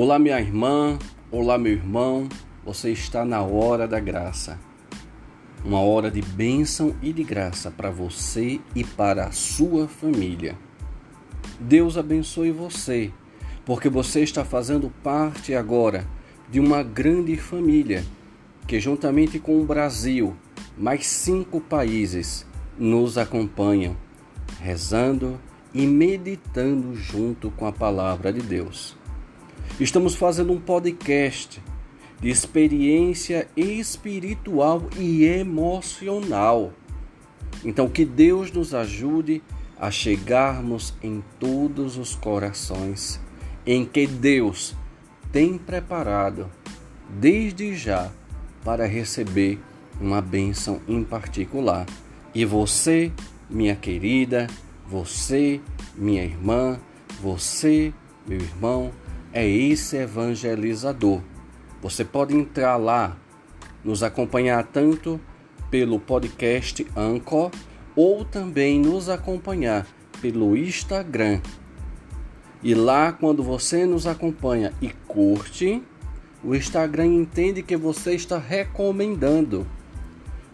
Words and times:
Olá, 0.00 0.16
minha 0.16 0.38
irmã, 0.40 0.96
olá, 1.28 1.58
meu 1.58 1.72
irmão, 1.72 2.28
você 2.64 2.92
está 2.92 3.24
na 3.24 3.42
hora 3.42 3.88
da 3.88 3.98
graça. 3.98 4.56
Uma 5.64 5.80
hora 5.80 6.08
de 6.08 6.22
bênção 6.22 6.94
e 7.02 7.12
de 7.12 7.24
graça 7.24 7.68
para 7.68 7.90
você 7.90 8.60
e 8.76 8.84
para 8.84 9.24
a 9.24 9.32
sua 9.32 9.88
família. 9.88 10.56
Deus 11.58 11.98
abençoe 11.98 12.52
você, 12.52 13.10
porque 13.66 13.88
você 13.88 14.22
está 14.22 14.44
fazendo 14.44 14.88
parte 15.02 15.52
agora 15.52 16.06
de 16.48 16.60
uma 16.60 16.84
grande 16.84 17.36
família 17.36 18.04
que, 18.68 18.78
juntamente 18.78 19.40
com 19.40 19.60
o 19.60 19.66
Brasil, 19.66 20.36
mais 20.76 21.08
cinco 21.08 21.60
países 21.60 22.46
nos 22.78 23.18
acompanham, 23.18 23.96
rezando 24.60 25.40
e 25.74 25.88
meditando 25.88 26.94
junto 26.94 27.50
com 27.50 27.66
a 27.66 27.72
palavra 27.72 28.32
de 28.32 28.40
Deus. 28.40 28.96
Estamos 29.80 30.16
fazendo 30.16 30.52
um 30.52 30.60
podcast 30.60 31.62
de 32.20 32.28
experiência 32.28 33.46
espiritual 33.56 34.82
e 34.98 35.24
emocional. 35.24 36.72
Então, 37.64 37.88
que 37.88 38.04
Deus 38.04 38.50
nos 38.50 38.74
ajude 38.74 39.40
a 39.78 39.88
chegarmos 39.88 40.92
em 41.00 41.22
todos 41.38 41.96
os 41.96 42.16
corações 42.16 43.20
em 43.64 43.84
que 43.84 44.04
Deus 44.08 44.74
tem 45.30 45.56
preparado 45.56 46.50
desde 47.08 47.76
já 47.76 48.10
para 48.64 48.84
receber 48.84 49.60
uma 50.00 50.20
bênção 50.20 50.80
em 50.88 51.04
particular. 51.04 51.86
E 52.34 52.44
você, 52.44 53.12
minha 53.48 53.76
querida, 53.76 54.48
você, 54.88 55.60
minha 55.94 56.24
irmã, 56.24 56.80
você, 57.22 57.94
meu 58.26 58.40
irmão, 58.40 58.92
é 59.32 59.46
esse 59.46 59.96
evangelizador. 59.96 61.20
Você 61.82 62.04
pode 62.04 62.34
entrar 62.34 62.76
lá, 62.76 63.16
nos 63.84 64.02
acompanhar 64.02 64.64
tanto 64.64 65.20
pelo 65.70 66.00
podcast 66.00 66.86
Anchor 66.96 67.50
ou 67.94 68.24
também 68.24 68.80
nos 68.80 69.08
acompanhar 69.08 69.86
pelo 70.20 70.56
Instagram. 70.56 71.40
E 72.62 72.74
lá, 72.74 73.12
quando 73.12 73.42
você 73.42 73.86
nos 73.86 74.06
acompanha 74.06 74.72
e 74.82 74.88
curte, 75.06 75.82
o 76.42 76.54
Instagram 76.54 77.06
entende 77.06 77.62
que 77.62 77.76
você 77.76 78.14
está 78.14 78.38
recomendando. 78.38 79.66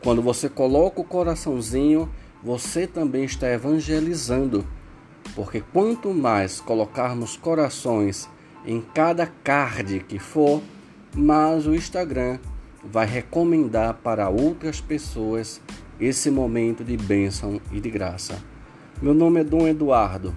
Quando 0.02 0.20
você 0.20 0.48
coloca 0.48 1.00
o 1.00 1.04
coraçãozinho, 1.04 2.10
você 2.42 2.86
também 2.86 3.24
está 3.24 3.48
evangelizando. 3.48 4.66
Porque 5.34 5.62
quanto 5.72 6.12
mais 6.12 6.60
colocarmos 6.60 7.36
corações 7.36 8.28
em 8.64 8.80
cada 8.80 9.26
card 9.26 10.00
que 10.00 10.18
for, 10.18 10.62
mas 11.14 11.66
o 11.66 11.74
Instagram 11.74 12.38
vai 12.82 13.06
recomendar 13.06 13.94
para 13.94 14.28
outras 14.28 14.80
pessoas 14.80 15.60
esse 16.00 16.30
momento 16.30 16.84
de 16.84 16.96
bênção 16.96 17.60
e 17.72 17.80
de 17.80 17.90
graça. 17.90 18.42
Meu 19.00 19.14
nome 19.14 19.40
é 19.40 19.44
Dom 19.44 19.66
Eduardo 19.66 20.34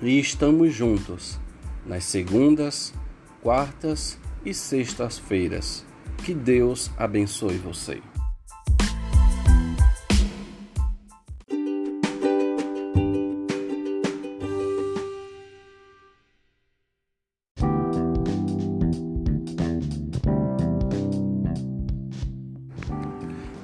e 0.00 0.18
estamos 0.18 0.72
juntos 0.72 1.38
nas 1.84 2.04
segundas, 2.04 2.94
quartas 3.42 4.18
e 4.44 4.54
sextas-feiras. 4.54 5.84
Que 6.18 6.34
Deus 6.34 6.90
abençoe 6.98 7.56
você. 7.56 8.09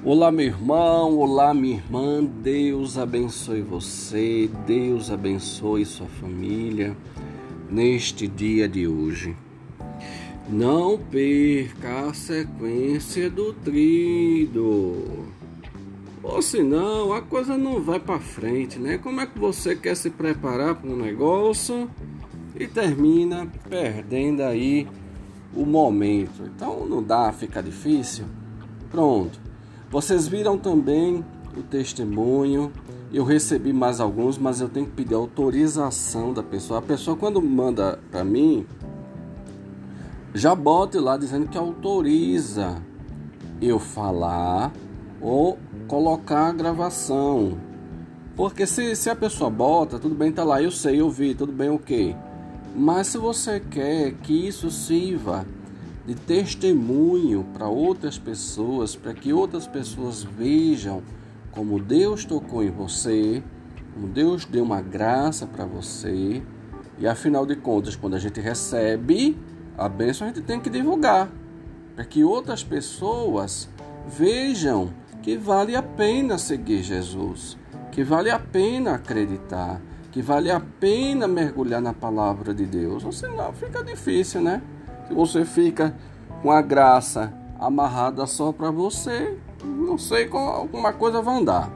Olá, 0.09 0.31
meu 0.31 0.47
irmão, 0.47 1.19
olá, 1.19 1.53
minha 1.53 1.78
irmã. 1.78 2.22
Deus 2.22 2.97
abençoe 2.97 3.61
você, 3.61 4.49
Deus 4.65 5.11
abençoe 5.11 5.84
sua 5.84 6.06
família 6.06 6.97
neste 7.69 8.28
dia 8.28 8.69
de 8.69 8.87
hoje. 8.87 9.34
Não 10.49 10.97
perca 10.97 12.06
a 12.09 12.15
sequência 12.15 13.28
do 13.28 13.53
trido. 13.53 15.27
Ou 16.23 16.41
senão 16.41 17.12
a 17.12 17.21
coisa 17.21 17.59
não 17.59 17.83
vai 17.83 17.99
para 17.99 18.21
frente, 18.21 18.78
né? 18.78 18.99
Como 18.99 19.21
é 19.21 19.27
que 19.27 19.37
você 19.37 19.75
quer 19.75 19.97
se 19.97 20.11
preparar 20.11 20.77
para 20.77 20.88
um 20.88 20.97
negócio 20.97 21.91
e 22.55 22.69
termina 22.69 23.49
perdendo 23.69 24.44
aí 24.44 24.87
o 25.53 25.67
momento? 25.67 26.44
Então 26.44 26.87
não 26.87 27.03
dá, 27.03 27.33
fica 27.33 27.61
difícil. 27.61 28.25
Pronto. 28.88 29.46
Vocês 29.91 30.27
viram 30.27 30.59
também 30.59 31.25
o 31.57 31.63
testemunho. 31.63 32.73
Eu 33.13 33.25
recebi 33.25 33.73
mais 33.73 34.01
alguns, 34.01 34.37
mas 34.37 34.61
eu 34.61 34.69
tenho 34.69 34.87
que 34.87 34.93
pedir 34.93 35.15
autorização 35.15 36.33
da 36.33 36.43
pessoa. 36.43 36.81
A 36.81 36.83
pessoa 36.83 37.17
quando 37.17 37.41
manda 37.41 37.99
para 38.11 38.25
mim, 38.25 38.67
já 40.35 40.55
bote 40.55 40.99
lá 40.99 41.17
dizendo 41.17 41.49
que 41.49 41.57
autoriza 41.57 42.83
eu 43.63 43.79
falar 43.79 44.73
ou 45.21 45.59
colocar 45.87 46.49
a 46.49 46.53
gravação. 46.53 47.57
Porque 48.35 48.67
se, 48.67 48.95
se 48.95 49.09
a 49.09 49.17
pessoa 49.17 49.49
bota, 49.49 49.99
tudo 49.99 50.15
bem, 50.15 50.31
tá 50.31 50.45
lá, 50.45 50.61
eu 50.61 50.71
sei, 50.71 51.01
eu 51.01 51.09
vi, 51.09 51.35
tudo 51.35 51.53
bem, 51.53 51.71
ok. 51.71 52.15
Mas 52.75 53.07
se 53.07 53.19
você 53.19 53.59
quer 53.59 54.13
que 54.23 54.47
isso 54.47 54.71
sirva 54.71 55.47
de 56.06 56.15
testemunho 56.15 57.44
para 57.53 57.67
outras 57.67 58.17
pessoas, 58.17 58.94
para 58.94 59.12
que 59.12 59.33
outras 59.33 59.67
pessoas 59.67 60.22
vejam 60.22 61.03
como 61.50 61.81
Deus 61.81 62.25
tocou 62.25 62.62
em 62.62 62.71
você, 62.71 63.43
como 63.93 64.06
Deus 64.06 64.44
deu 64.44 64.62
uma 64.62 64.81
graça 64.81 65.47
para 65.47 65.65
você. 65.65 66.43
E 66.99 67.06
afinal 67.09 67.44
de 67.44 67.56
contas, 67.56 67.97
quando 67.97 68.15
a 68.15 68.19
gente 68.19 68.41
recebe 68.41 69.37
a 69.77 69.89
bênção, 69.89 70.27
a 70.27 70.31
gente 70.31 70.43
tem 70.43 70.61
que 70.61 70.71
divulgar, 70.71 71.28
para 71.94 72.05
que 72.05 72.23
outras 72.23 72.62
pessoas 72.62 73.69
vejam 74.06 74.93
que 75.23 75.37
vale 75.37 75.75
a 75.75 75.83
pena 75.83 76.38
seguir 76.38 76.83
Jesus, 76.84 77.59
que 77.91 78.05
vale 78.05 78.31
a 78.31 78.38
pena 78.38 78.94
acreditar, 78.94 79.81
que 80.12 80.23
vale 80.23 80.50
a 80.50 80.61
pena 80.61 81.27
mergulhar 81.27 81.81
na 81.81 81.93
palavra 81.93 82.55
de 82.55 82.65
Deus. 82.65 83.05
Ou 83.05 83.11
senão 83.11 83.53
fica 83.53 83.83
difícil, 83.83 84.41
né? 84.41 84.62
Você 85.11 85.44
fica 85.44 85.97
com 86.43 86.50
a 86.50 86.61
graça 86.61 87.33
amarrada 87.59 88.27
só 88.27 88.53
para 88.53 88.71
você, 88.71 89.39
não 89.65 89.97
sei 89.97 90.27
como 90.27 90.49
alguma 90.49 90.93
coisa 90.93 91.22
vai 91.22 91.39
andar. 91.39 91.71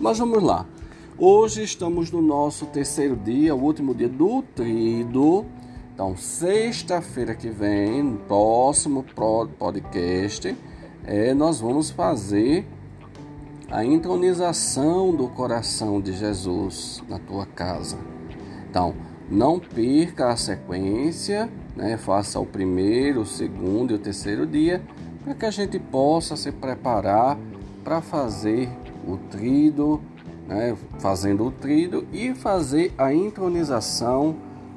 Mas 0.00 0.18
vamos 0.18 0.42
lá. 0.42 0.64
Hoje 1.18 1.62
estamos 1.64 2.10
no 2.10 2.22
nosso 2.22 2.66
terceiro 2.66 3.16
dia, 3.16 3.54
o 3.54 3.60
último 3.60 3.94
dia 3.94 4.08
do 4.08 4.42
trido. 4.54 5.44
Então, 5.92 6.16
sexta-feira 6.16 7.34
que 7.34 7.50
vem, 7.50 8.04
no 8.04 8.18
próximo 8.18 9.04
podcast, 9.58 10.56
é, 11.04 11.34
nós 11.34 11.60
vamos 11.60 11.90
fazer 11.90 12.64
a 13.68 13.84
entronização 13.84 15.14
do 15.14 15.28
coração 15.28 16.00
de 16.00 16.12
Jesus 16.12 17.02
na 17.08 17.18
tua 17.18 17.44
casa. 17.44 17.98
Então, 18.70 18.94
não 19.28 19.58
perca 19.58 20.28
a 20.28 20.36
sequência 20.36 21.50
né? 21.78 21.96
Faça 21.96 22.40
o 22.40 22.44
primeiro, 22.44 23.20
o 23.20 23.26
segundo 23.26 23.92
e 23.92 23.94
o 23.94 23.98
terceiro 23.98 24.44
dia, 24.44 24.82
para 25.24 25.32
que 25.32 25.46
a 25.46 25.50
gente 25.50 25.78
possa 25.78 26.36
se 26.36 26.50
preparar 26.50 27.38
para 27.84 28.02
fazer 28.02 28.68
o 29.06 29.16
trido, 29.16 30.00
né? 30.46 30.76
fazendo 30.98 31.46
o 31.46 31.52
trido 31.52 32.04
e 32.12 32.34
fazer 32.34 32.92
a 32.98 33.14
intronização 33.14 34.34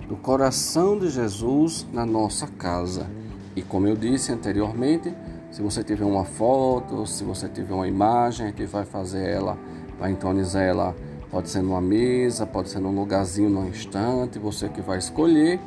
do 0.07 0.15
coração 0.15 0.97
de 0.97 1.09
Jesus 1.09 1.87
na 1.91 2.05
nossa 2.05 2.45
casa. 2.45 3.09
E 3.55 3.63
como 3.63 3.87
eu 3.87 3.95
disse 3.95 4.31
anteriormente, 4.31 5.11
se 5.49 5.61
você 5.61 5.83
tiver 5.83 6.05
uma 6.05 6.23
foto, 6.23 7.05
se 7.07 7.23
você 7.23 7.49
tiver 7.49 7.73
uma 7.73 7.87
imagem, 7.87 8.45
a 8.45 8.49
gente 8.49 8.65
vai 8.65 8.85
fazer 8.85 9.27
ela, 9.27 9.57
vai 9.99 10.11
entronizar 10.11 10.61
ela, 10.61 10.95
pode 11.31 11.49
ser 11.49 11.61
numa 11.61 11.81
mesa, 11.81 12.45
pode 12.45 12.69
ser 12.69 12.79
num 12.79 12.93
lugarzinho, 12.93 13.49
num 13.49 13.67
instante, 13.67 14.37
você 14.37 14.69
que 14.69 14.81
vai 14.81 14.99
escolher. 14.99 15.59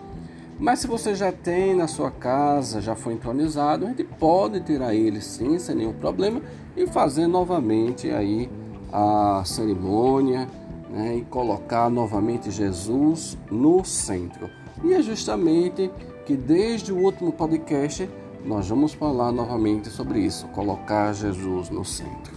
Mas 0.64 0.78
se 0.78 0.86
você 0.86 1.14
já 1.14 1.30
tem 1.30 1.74
na 1.74 1.86
sua 1.86 2.10
casa, 2.10 2.80
já 2.80 2.96
foi 2.96 3.12
entronizado, 3.12 3.84
a 3.84 3.88
gente 3.90 4.02
pode 4.02 4.60
tirar 4.60 4.94
ele 4.94 5.20
sim, 5.20 5.58
sem 5.58 5.74
nenhum 5.74 5.92
problema, 5.92 6.40
e 6.74 6.86
fazer 6.86 7.26
novamente 7.26 8.10
aí 8.10 8.48
a 8.90 9.42
cerimônia 9.44 10.48
né, 10.88 11.18
e 11.18 11.24
colocar 11.26 11.90
novamente 11.90 12.50
Jesus 12.50 13.36
no 13.50 13.84
centro. 13.84 14.48
E 14.82 14.94
é 14.94 15.02
justamente 15.02 15.90
que 16.24 16.34
desde 16.34 16.94
o 16.94 16.96
último 16.96 17.30
podcast 17.30 18.08
nós 18.42 18.66
vamos 18.66 18.94
falar 18.94 19.32
novamente 19.32 19.90
sobre 19.90 20.20
isso, 20.20 20.46
colocar 20.46 21.12
Jesus 21.12 21.68
no 21.68 21.84
centro. 21.84 22.32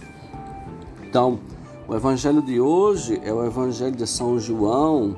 Então, 1.02 1.40
o 1.88 1.94
evangelho 1.94 2.42
de 2.42 2.60
hoje 2.60 3.18
é 3.24 3.32
o 3.32 3.42
evangelho 3.42 3.96
de 3.96 4.06
São 4.06 4.38
João, 4.38 5.16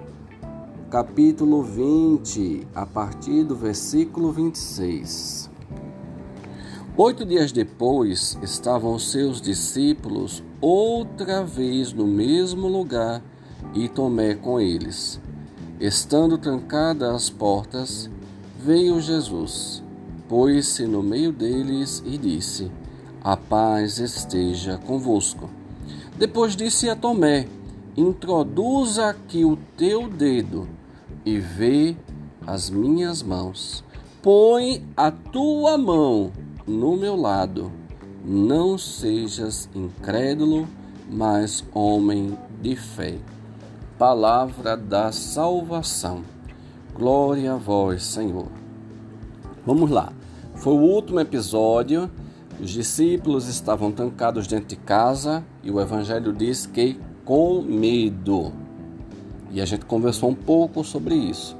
capítulo 0.90 1.62
20, 1.62 2.66
a 2.74 2.84
partir 2.84 3.44
do 3.44 3.54
versículo 3.54 4.32
26. 4.32 5.48
Oito 6.96 7.24
dias 7.24 7.52
depois, 7.52 8.36
estavam 8.42 8.98
seus 8.98 9.40
discípulos 9.40 10.42
outra 10.60 11.44
vez 11.44 11.92
no 11.92 12.08
mesmo 12.08 12.66
lugar 12.66 13.22
e 13.72 13.88
Tomé 13.88 14.34
com 14.34 14.60
eles. 14.60 15.20
Estando 15.78 16.36
trancadas 16.36 17.14
as 17.14 17.30
portas, 17.30 18.10
veio 18.58 19.00
Jesus, 19.00 19.84
pôs-se 20.28 20.88
no 20.88 21.04
meio 21.04 21.30
deles 21.30 22.02
e 22.04 22.18
disse: 22.18 22.68
A 23.22 23.36
paz 23.36 23.98
esteja 23.98 24.76
convosco. 24.76 25.48
Depois 26.18 26.56
disse 26.56 26.90
a 26.90 26.96
Tomé: 26.96 27.46
Introduza 27.96 29.08
aqui 29.08 29.44
o 29.44 29.56
teu 29.76 30.08
dedo 30.08 30.79
e 31.24 31.38
vê 31.38 31.96
as 32.46 32.70
minhas 32.70 33.22
mãos. 33.22 33.84
Põe 34.22 34.84
a 34.96 35.10
tua 35.10 35.78
mão 35.78 36.30
no 36.66 36.96
meu 36.96 37.16
lado. 37.16 37.72
Não 38.24 38.76
sejas 38.76 39.68
incrédulo, 39.74 40.68
mas 41.10 41.64
homem 41.72 42.36
de 42.60 42.76
fé. 42.76 43.18
Palavra 43.98 44.76
da 44.76 45.10
salvação. 45.12 46.22
Glória 46.94 47.54
a 47.54 47.56
vós, 47.56 48.02
Senhor. 48.02 48.48
Vamos 49.64 49.90
lá. 49.90 50.12
Foi 50.56 50.74
o 50.74 50.80
último 50.80 51.20
episódio. 51.20 52.10
Os 52.60 52.70
discípulos 52.70 53.48
estavam 53.48 53.90
trancados 53.90 54.46
dentro 54.46 54.66
de 54.66 54.76
casa 54.76 55.42
e 55.62 55.70
o 55.70 55.80
evangelho 55.80 56.32
diz 56.32 56.66
que 56.66 57.00
com 57.24 57.62
medo. 57.62 58.52
E 59.50 59.60
a 59.60 59.64
gente 59.64 59.84
conversou 59.84 60.30
um 60.30 60.34
pouco 60.34 60.84
sobre 60.84 61.14
isso. 61.14 61.56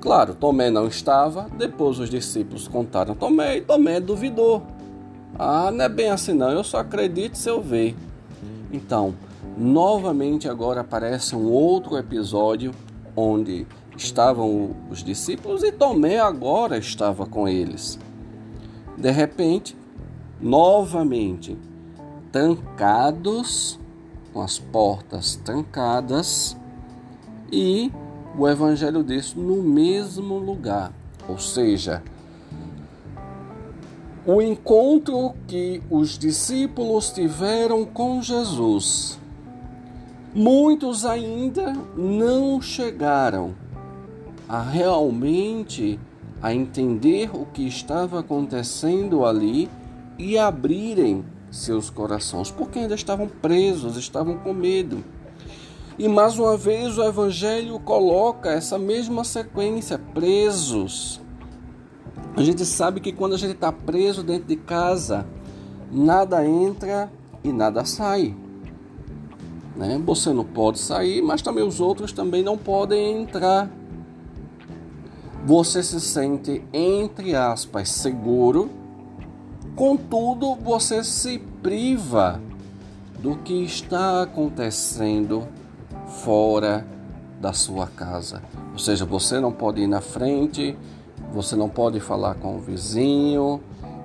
Claro, 0.00 0.34
Tomé 0.34 0.70
não 0.70 0.86
estava, 0.86 1.48
depois 1.56 1.98
os 1.98 2.08
discípulos 2.08 2.68
contaram 2.68 3.14
Tomé 3.14 3.58
e 3.58 3.60
Tomé 3.60 4.00
duvidou. 4.00 4.62
Ah, 5.38 5.70
não 5.70 5.84
é 5.84 5.88
bem 5.88 6.08
assim 6.08 6.32
não, 6.32 6.50
eu 6.50 6.64
só 6.64 6.78
acredito 6.78 7.36
se 7.36 7.50
eu 7.50 7.60
ver. 7.60 7.96
Então, 8.72 9.14
novamente 9.56 10.48
agora 10.48 10.82
aparece 10.82 11.34
um 11.34 11.50
outro 11.50 11.96
episódio 11.96 12.72
onde 13.16 13.66
estavam 13.96 14.76
os 14.88 15.02
discípulos 15.02 15.62
e 15.62 15.72
Tomé 15.72 16.20
agora 16.20 16.78
estava 16.78 17.26
com 17.26 17.48
eles. 17.48 17.98
De 18.96 19.10
repente, 19.10 19.76
novamente, 20.40 21.58
trancados, 22.30 23.78
com 24.32 24.40
as 24.40 24.58
portas 24.58 25.36
trancadas, 25.36 26.56
e 27.50 27.90
o 28.36 28.48
evangelho 28.48 29.02
desse 29.02 29.38
no 29.38 29.62
mesmo 29.62 30.38
lugar, 30.38 30.92
ou 31.28 31.38
seja, 31.38 32.02
o 34.24 34.42
encontro 34.42 35.34
que 35.46 35.82
os 35.90 36.18
discípulos 36.18 37.10
tiveram 37.10 37.84
com 37.84 38.20
Jesus. 38.20 39.18
Muitos 40.34 41.06
ainda 41.06 41.72
não 41.96 42.60
chegaram 42.60 43.54
a 44.46 44.60
realmente 44.60 45.98
a 46.42 46.54
entender 46.54 47.30
o 47.34 47.46
que 47.46 47.66
estava 47.66 48.20
acontecendo 48.20 49.24
ali 49.24 49.68
e 50.18 50.38
abrirem 50.38 51.24
seus 51.50 51.90
corações, 51.90 52.50
porque 52.50 52.80
ainda 52.80 52.94
estavam 52.94 53.26
presos, 53.26 53.96
estavam 53.96 54.36
com 54.38 54.52
medo. 54.52 55.02
E 55.98 56.06
mais 56.06 56.38
uma 56.38 56.56
vez 56.56 56.96
o 56.96 57.02
Evangelho 57.02 57.80
coloca 57.80 58.50
essa 58.50 58.78
mesma 58.78 59.24
sequência: 59.24 59.98
presos. 59.98 61.20
A 62.36 62.42
gente 62.42 62.64
sabe 62.64 63.00
que 63.00 63.12
quando 63.12 63.34
a 63.34 63.38
gente 63.38 63.54
está 63.54 63.72
preso 63.72 64.22
dentro 64.22 64.46
de 64.46 64.54
casa, 64.54 65.26
nada 65.90 66.46
entra 66.46 67.10
e 67.42 67.52
nada 67.52 67.84
sai. 67.84 68.36
Né? 69.74 70.00
Você 70.06 70.32
não 70.32 70.44
pode 70.44 70.78
sair, 70.78 71.20
mas 71.20 71.42
também 71.42 71.66
os 71.66 71.80
outros 71.80 72.12
também 72.12 72.44
não 72.44 72.56
podem 72.56 73.22
entrar. 73.22 73.68
Você 75.44 75.82
se 75.82 76.00
sente, 76.00 76.62
entre 76.72 77.34
aspas, 77.34 77.88
seguro, 77.88 78.70
contudo, 79.74 80.54
você 80.54 81.02
se 81.02 81.38
priva 81.60 82.40
do 83.20 83.36
que 83.38 83.64
está 83.64 84.22
acontecendo 84.22 85.57
fora 86.08 86.86
da 87.40 87.52
sua 87.52 87.86
casa. 87.86 88.42
Ou 88.72 88.78
seja, 88.78 89.04
você 89.04 89.38
não 89.38 89.52
pode 89.52 89.80
ir 89.80 89.86
na 89.86 90.00
frente, 90.00 90.76
você 91.32 91.54
não 91.54 91.68
pode 91.68 92.00
falar 92.00 92.34
com 92.34 92.56
o 92.56 92.60
vizinho, 92.60 93.60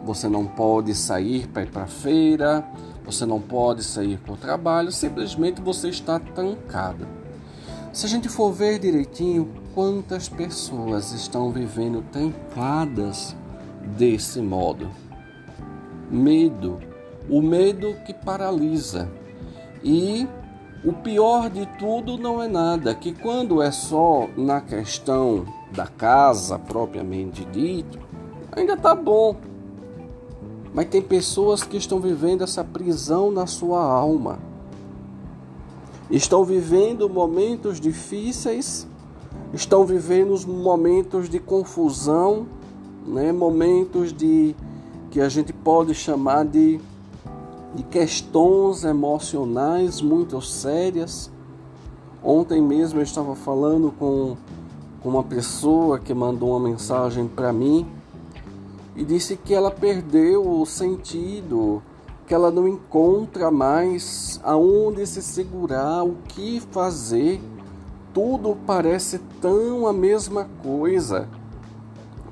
você 0.05 0.27
não 0.27 0.45
pode 0.45 0.93
sair 0.93 1.47
para 1.47 1.63
ir 1.63 1.71
para 1.71 1.83
a 1.83 1.87
feira, 1.87 2.65
você 3.05 3.25
não 3.25 3.39
pode 3.39 3.83
sair 3.83 4.17
para 4.17 4.33
o 4.33 4.37
trabalho, 4.37 4.91
simplesmente 4.91 5.61
você 5.61 5.89
está 5.89 6.19
trancado. 6.19 7.07
Se 7.91 8.05
a 8.05 8.09
gente 8.09 8.27
for 8.27 8.51
ver 8.51 8.79
direitinho 8.79 9.49
quantas 9.73 10.27
pessoas 10.29 11.11
estão 11.11 11.51
vivendo 11.51 12.03
trancadas 12.11 13.35
desse 13.97 14.39
modo. 14.41 14.89
Medo, 16.09 16.79
o 17.29 17.41
medo 17.41 17.95
que 18.05 18.13
paralisa. 18.13 19.09
E 19.83 20.27
o 20.85 20.91
pior 20.91 21.49
de 21.49 21.65
tudo 21.79 22.17
não 22.17 22.43
é 22.43 22.47
nada, 22.47 22.93
que 22.93 23.13
quando 23.13 23.61
é 23.61 23.71
só 23.71 24.27
na 24.35 24.59
questão 24.59 25.45
da 25.71 25.87
casa 25.87 26.59
propriamente 26.59 27.45
dito, 27.45 27.97
ainda 28.51 28.75
tá 28.75 28.93
bom. 28.93 29.37
Mas 30.73 30.87
tem 30.89 31.01
pessoas 31.01 31.63
que 31.63 31.77
estão 31.77 32.01
vivendo 32.01 32.43
essa 32.43 32.63
prisão 32.63 33.31
na 33.31 33.47
sua 33.47 33.81
alma. 33.81 34.39
Estão 36.11 36.43
vivendo 36.43 37.09
momentos 37.09 37.79
difíceis, 37.79 38.85
estão 39.53 39.85
vivendo 39.85 40.35
momentos 40.47 41.29
de 41.29 41.39
confusão, 41.39 42.45
né? 43.07 43.31
momentos 43.31 44.11
de 44.11 44.53
que 45.09 45.21
a 45.21 45.29
gente 45.29 45.53
pode 45.53 45.93
chamar 45.93 46.43
de 46.43 46.81
de 47.73 47.83
questões 47.83 48.83
emocionais 48.83 50.01
muito 50.01 50.41
sérias. 50.41 51.31
Ontem 52.23 52.61
mesmo 52.61 52.99
eu 52.99 53.03
estava 53.03 53.35
falando 53.35 53.91
com, 53.97 54.37
uma 55.03 55.23
pessoa 55.23 55.99
que 55.99 56.13
mandou 56.13 56.51
uma 56.51 56.69
mensagem 56.69 57.27
para 57.27 57.51
mim 57.51 57.85
e 58.95 59.03
disse 59.03 59.35
que 59.35 59.53
ela 59.53 59.69
perdeu 59.69 60.49
o 60.49 60.65
sentido, 60.65 61.83
que 62.25 62.33
ela 62.33 62.49
não 62.49 62.67
encontra 62.67 63.51
mais 63.51 64.39
aonde 64.43 65.05
se 65.05 65.21
segurar, 65.21 66.03
o 66.03 66.15
que 66.29 66.61
fazer. 66.71 67.41
Tudo 68.13 68.55
parece 68.65 69.19
tão 69.41 69.87
a 69.87 69.91
mesma 69.91 70.47
coisa. 70.61 71.27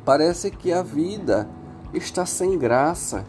Parece 0.06 0.50
que 0.50 0.72
a 0.72 0.82
vida 0.82 1.50
está 1.94 2.25
sem 2.25 2.58
graça. 2.58 3.25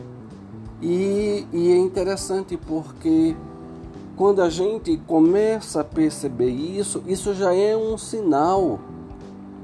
E, 0.82 1.46
e 1.52 1.70
é 1.70 1.76
interessante 1.78 2.56
porque 2.56 3.36
quando 4.16 4.42
a 4.42 4.50
gente 4.50 4.96
começa 5.06 5.80
a 5.80 5.84
perceber 5.84 6.50
isso, 6.50 7.02
isso 7.06 7.32
já 7.32 7.54
é 7.54 7.76
um 7.76 7.96
sinal 7.96 8.80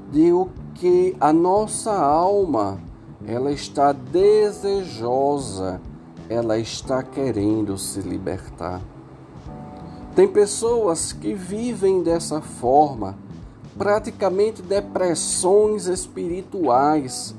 de 0.09 0.31
o 0.31 0.47
que 0.75 1.15
a 1.19 1.33
nossa 1.33 1.93
alma 1.93 2.79
ela 3.27 3.51
está 3.51 3.91
desejosa, 3.91 5.81
ela 6.29 6.57
está 6.57 7.03
querendo 7.03 7.77
se 7.77 7.99
libertar. 7.99 8.81
Tem 10.15 10.25
pessoas 10.27 11.11
que 11.11 11.33
vivem 11.33 12.01
dessa 12.01 12.39
forma, 12.39 13.17
praticamente 13.77 14.61
depressões 14.61 15.85
espirituais, 15.85 17.35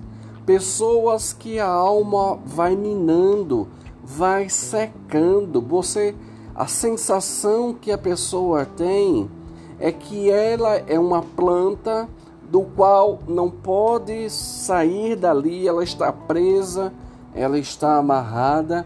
Pessoas 0.50 1.33
que 1.33 1.61
a 1.61 1.69
alma 1.69 2.37
vai 2.45 2.75
minando, 2.75 3.69
vai 4.02 4.49
secando. 4.49 5.61
Você 5.62 6.12
a 6.57 6.66
sensação 6.66 7.73
que 7.73 7.92
a 7.92 7.97
pessoa 7.97 8.66
tem 8.66 9.30
é 9.78 9.92
que 9.92 10.28
ela 10.28 10.75
é 10.75 10.99
uma 10.99 11.23
planta 11.23 12.09
do 12.50 12.62
qual 12.62 13.21
não 13.28 13.49
pode 13.49 14.28
sair 14.28 15.14
dali, 15.14 15.69
ela 15.69 15.85
está 15.85 16.12
presa, 16.12 16.92
ela 17.33 17.57
está 17.57 17.99
amarrada, 17.99 18.85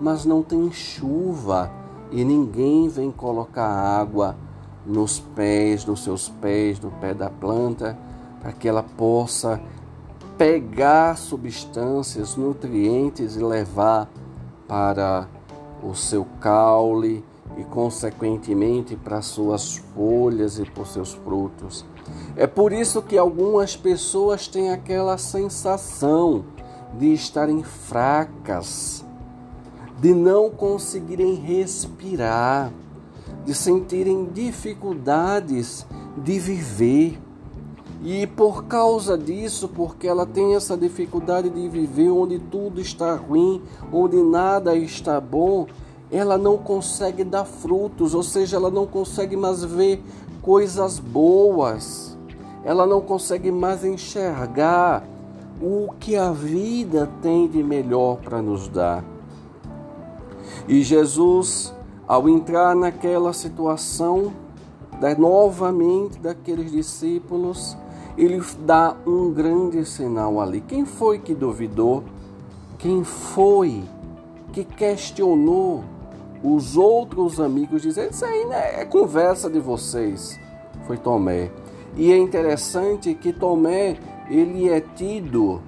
mas 0.00 0.24
não 0.24 0.40
tem 0.40 0.70
chuva 0.70 1.68
e 2.12 2.24
ninguém 2.24 2.88
vem 2.88 3.10
colocar 3.10 3.66
água 3.66 4.36
nos 4.86 5.18
pés, 5.18 5.84
nos 5.84 6.04
seus 6.04 6.28
pés, 6.28 6.78
no 6.78 6.92
pé 6.92 7.12
da 7.12 7.28
planta, 7.28 7.98
para 8.40 8.52
que 8.52 8.68
ela 8.68 8.84
possa 8.84 9.60
pegar 10.42 11.16
substâncias, 11.16 12.34
nutrientes 12.34 13.36
e 13.36 13.38
levar 13.38 14.10
para 14.66 15.28
o 15.80 15.94
seu 15.94 16.26
caule 16.40 17.24
e, 17.56 17.62
consequentemente, 17.62 18.96
para 18.96 19.22
suas 19.22 19.76
folhas 19.76 20.58
e 20.58 20.64
por 20.64 20.88
seus 20.88 21.14
frutos. 21.14 21.84
É 22.34 22.48
por 22.48 22.72
isso 22.72 23.00
que 23.02 23.16
algumas 23.16 23.76
pessoas 23.76 24.48
têm 24.48 24.72
aquela 24.72 25.16
sensação 25.16 26.44
de 26.98 27.14
estarem 27.14 27.62
fracas, 27.62 29.04
de 30.00 30.12
não 30.12 30.50
conseguirem 30.50 31.36
respirar, 31.36 32.72
de 33.44 33.54
sentirem 33.54 34.24
dificuldades 34.24 35.86
de 36.16 36.36
viver. 36.40 37.20
E 38.04 38.26
por 38.26 38.64
causa 38.64 39.16
disso, 39.16 39.68
porque 39.68 40.08
ela 40.08 40.26
tem 40.26 40.56
essa 40.56 40.76
dificuldade 40.76 41.48
de 41.48 41.68
viver 41.68 42.10
onde 42.10 42.38
tudo 42.38 42.80
está 42.80 43.14
ruim, 43.14 43.62
onde 43.92 44.16
nada 44.16 44.74
está 44.74 45.20
bom, 45.20 45.66
ela 46.10 46.36
não 46.36 46.58
consegue 46.58 47.22
dar 47.22 47.44
frutos, 47.44 48.12
ou 48.12 48.22
seja, 48.22 48.56
ela 48.56 48.70
não 48.70 48.86
consegue 48.86 49.36
mais 49.36 49.62
ver 49.62 50.02
coisas 50.42 50.98
boas, 50.98 52.18
ela 52.64 52.86
não 52.86 53.00
consegue 53.00 53.52
mais 53.52 53.84
enxergar 53.84 55.04
o 55.60 55.92
que 56.00 56.16
a 56.16 56.32
vida 56.32 57.08
tem 57.22 57.46
de 57.46 57.62
melhor 57.62 58.16
para 58.16 58.42
nos 58.42 58.66
dar. 58.68 59.04
E 60.66 60.82
Jesus, 60.82 61.72
ao 62.06 62.28
entrar 62.28 62.74
naquela 62.74 63.32
situação, 63.32 64.32
novamente 65.18 66.18
daqueles 66.18 66.70
discípulos, 66.70 67.76
ele 68.16 68.42
dá 68.60 68.96
um 69.06 69.30
grande 69.32 69.84
sinal 69.84 70.40
ali. 70.40 70.60
Quem 70.60 70.84
foi 70.84 71.18
que 71.18 71.34
duvidou? 71.34 72.04
Quem 72.78 73.04
foi 73.04 73.82
que 74.52 74.64
questionou 74.64 75.84
os 76.42 76.76
outros 76.76 77.40
amigos, 77.40 77.82
dizendo: 77.82 78.10
Isso 78.12 78.24
aí 78.24 78.44
né, 78.44 78.80
é 78.80 78.84
conversa 78.84 79.48
de 79.48 79.60
vocês? 79.60 80.38
Foi 80.86 80.96
Tomé. 80.96 81.50
E 81.96 82.10
é 82.10 82.16
interessante 82.16 83.14
que 83.14 83.32
Tomé 83.32 83.96
ele 84.28 84.68
é 84.68 84.80
tido 84.80 85.60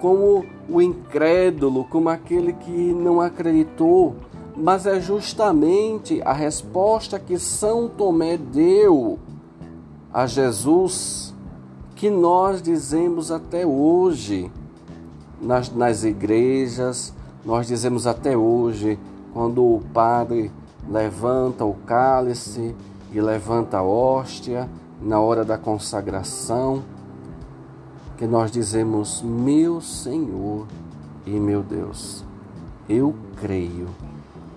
como 0.00 0.44
o 0.68 0.82
incrédulo, 0.82 1.84
como 1.84 2.08
aquele 2.08 2.52
que 2.52 2.70
não 2.70 3.20
acreditou, 3.20 4.16
mas 4.56 4.86
é 4.86 5.00
justamente 5.00 6.20
a 6.22 6.32
resposta 6.32 7.18
que 7.18 7.38
São 7.38 7.88
Tomé 7.88 8.36
deu 8.36 9.18
a 10.12 10.26
Jesus 10.26 11.31
que 12.02 12.10
nós 12.10 12.60
dizemos 12.60 13.30
até 13.30 13.64
hoje 13.64 14.50
nas, 15.40 15.72
nas 15.72 16.02
igrejas, 16.02 17.14
nós 17.44 17.68
dizemos 17.68 18.08
até 18.08 18.36
hoje, 18.36 18.98
quando 19.32 19.62
o 19.62 19.80
padre 19.94 20.50
levanta 20.90 21.64
o 21.64 21.74
cálice 21.86 22.74
e 23.12 23.20
levanta 23.20 23.78
a 23.78 23.84
hóstia 23.84 24.68
na 25.00 25.20
hora 25.20 25.44
da 25.44 25.56
consagração, 25.56 26.82
que 28.18 28.26
nós 28.26 28.50
dizemos: 28.50 29.22
Meu 29.22 29.80
Senhor 29.80 30.66
e 31.24 31.30
meu 31.30 31.62
Deus, 31.62 32.24
eu 32.88 33.14
creio, 33.36 33.86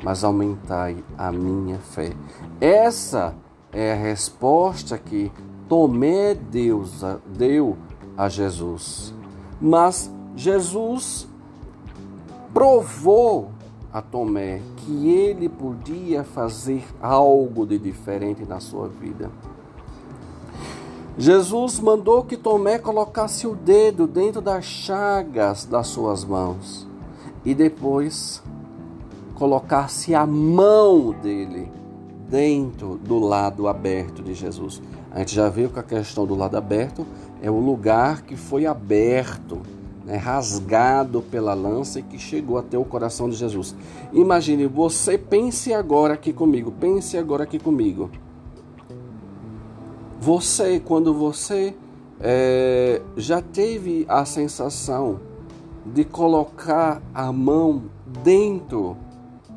mas 0.04 0.24
aumentai 0.24 0.98
a 1.16 1.32
minha 1.32 1.78
fé. 1.78 2.12
Essa 2.60 3.36
é 3.72 3.94
a 3.94 3.96
resposta 3.96 4.98
que 4.98 5.32
Tomé 5.68 6.36
Deus 6.36 7.02
deu 7.36 7.78
a 8.18 8.30
Jesus. 8.30 9.14
Mas 9.60 10.12
Jesus 10.36 11.28
provou 12.54 13.50
a 13.92 14.02
Tomé 14.02 14.62
que 14.78 15.10
ele 15.10 15.48
podia 15.48 16.24
fazer 16.24 16.86
algo 17.02 17.66
de 17.66 17.78
diferente 17.80 18.44
na 18.46 18.60
sua 18.60 18.88
vida. 18.88 19.32
Jesus 21.18 21.80
mandou 21.80 22.24
que 22.24 22.36
Tomé 22.36 22.78
colocasse 22.78 23.48
o 23.48 23.56
dedo 23.56 24.06
dentro 24.06 24.42
das 24.42 24.66
chagas 24.66 25.66
das 25.66 25.88
suas 25.88 26.26
mãos 26.26 26.86
e 27.46 27.56
depois 27.56 28.44
colocasse 29.36 30.14
a 30.14 30.26
mão 30.26 31.12
dele 31.12 31.72
dentro 32.30 32.98
do 32.98 33.20
lado 33.20 33.68
aberto 33.68 34.22
de 34.22 34.34
Jesus. 34.34 34.82
A 35.16 35.20
gente 35.20 35.34
já 35.34 35.48
viu 35.48 35.70
que 35.70 35.80
a 35.80 35.84
questão 35.84 36.26
do 36.26 36.36
lado 36.36 36.58
aberto 36.58 37.08
é 37.42 37.50
o 37.50 37.58
lugar 37.58 38.24
que 38.24 38.36
foi 38.36 38.66
aberto, 38.66 39.62
né, 40.06 40.18
rasgado 40.18 41.22
pela 41.22 41.54
lança 41.54 42.00
e 42.00 42.04
que 42.04 42.20
chegou 42.20 42.58
até 42.58 42.78
o 42.78 42.84
coração 42.84 43.30
de 43.30 43.38
Jesus. 43.38 43.74
Imagine, 44.12 44.68
você 44.68 45.18
pense 45.18 45.74
agora 45.74 46.16
aqui 46.16 46.34
comigo, 46.34 46.70
pense 46.70 47.18
agora 47.18 47.46
aqui 47.46 47.58
comigo. 47.58 48.12
Você, 50.20 50.82
quando 50.82 51.14
você 51.14 51.74
é, 52.20 53.02
já 53.16 53.42
teve 53.42 54.06
a 54.10 54.26
sensação 54.26 55.22
de 55.86 56.04
colocar 56.04 57.02
a 57.14 57.32
mão 57.32 57.84
dentro 58.22 58.98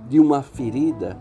de 0.09 0.21
uma 0.21 0.41
ferida, 0.41 1.19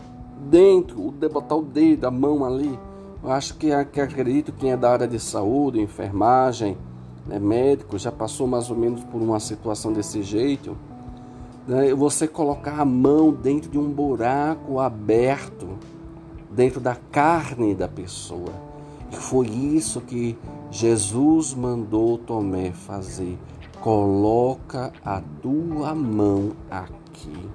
dentro, 0.48 1.12
de 1.12 1.28
botar 1.28 1.56
o 1.56 1.64
dedo, 1.64 2.06
a 2.06 2.12
mão 2.12 2.46
ali, 2.46 2.78
eu 3.24 3.32
acho 3.32 3.56
que, 3.56 3.70
que 3.86 4.02
acredito 4.02 4.52
que 4.52 4.60
quem 4.60 4.72
é 4.72 4.78
da 4.78 4.92
área 4.92 5.08
de 5.08 5.20
saúde, 5.20 5.82
enfermagem, 5.82 6.78
né, 7.26 7.40
médico, 7.40 7.98
já 7.98 8.12
passou 8.12 8.48
mais 8.48 8.70
ou 8.70 8.78
menos 8.78 9.04
por 9.04 9.22
uma 9.22 9.40
situação 9.40 9.92
desse 9.92 10.24
jeito. 10.24 10.78
Né, 11.68 11.94
você 11.94 12.28
colocar 12.28 12.80
a 12.80 12.86
mão 12.86 13.32
dentro 13.32 13.70
de 13.70 13.78
um 13.78 13.90
buraco 13.90 14.80
aberto, 14.80 15.68
dentro 16.52 16.80
da 16.80 16.96
carne 16.96 17.76
da 17.76 17.88
pessoa. 17.88 18.68
E 19.12 19.16
foi 19.16 19.48
isso 19.48 20.02
que 20.02 20.38
Jesus 20.72 21.54
mandou 21.54 22.18
Tomé 22.18 22.72
fazer. 22.72 23.38
Coloca 23.82 24.92
a 25.04 25.22
tua 25.42 25.94
mão 25.96 26.52
aqui. 26.70 27.50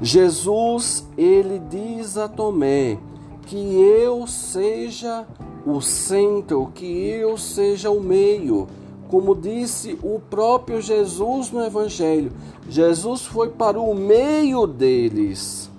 Jesus, 0.00 1.06
ele 1.16 1.58
diz 1.58 2.16
a 2.16 2.28
Tomé: 2.28 2.98
que 3.46 3.56
eu 3.56 4.26
seja 4.26 5.24
o 5.64 5.80
centro, 5.80 6.70
que 6.74 7.08
eu 7.08 7.38
seja 7.38 7.90
o 7.90 8.00
meio. 8.00 8.66
Como 9.08 9.36
disse 9.36 9.96
o 10.02 10.18
próprio 10.18 10.82
Jesus 10.82 11.52
no 11.52 11.64
Evangelho, 11.64 12.32
Jesus 12.68 13.22
foi 13.22 13.48
para 13.48 13.80
o 13.80 13.94
meio 13.94 14.66
deles 14.66 15.70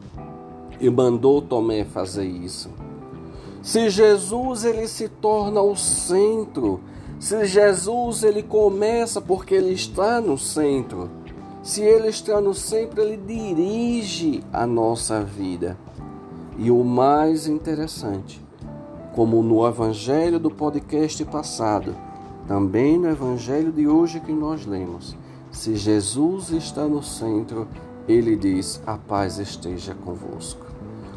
e 0.80 0.90
mandou 0.90 1.42
Tomé 1.42 1.84
fazer 1.84 2.26
isso. 2.26 2.70
Se 3.62 3.90
Jesus 3.90 4.64
ele 4.64 4.88
se 4.88 5.10
torna 5.10 5.62
o 5.62 5.76
centro, 5.76 6.80
se 7.20 7.46
Jesus 7.46 8.24
ele 8.24 8.44
começa 8.44 9.20
porque 9.20 9.56
ele 9.56 9.74
está 9.74 10.22
no 10.22 10.38
centro, 10.38 11.10
se 11.62 11.82
ele 11.82 12.08
está 12.08 12.40
no 12.40 12.54
centro, 12.54 13.02
ele 13.02 13.18
dirige 13.18 14.42
a 14.54 14.66
nossa 14.66 15.22
vida. 15.22 15.78
E 16.58 16.72
o 16.72 16.84
mais 16.84 17.48
interessante, 17.48 18.44
como 19.14 19.44
no 19.44 19.68
evangelho 19.68 20.40
do 20.40 20.50
podcast 20.50 21.24
passado, 21.26 21.96
também 22.48 22.98
no 22.98 23.08
evangelho 23.08 23.72
de 23.72 23.88
hoje 23.88 24.20
que 24.20 24.32
nós 24.32 24.66
lemos, 24.66 25.16
se 25.52 25.76
Jesus 25.76 26.50
está 26.50 26.88
no 26.88 27.04
centro, 27.04 27.68
ele 28.08 28.36
diz: 28.36 28.82
A 28.88 28.98
paz 28.98 29.38
esteja 29.38 29.94
convosco. 29.94 30.66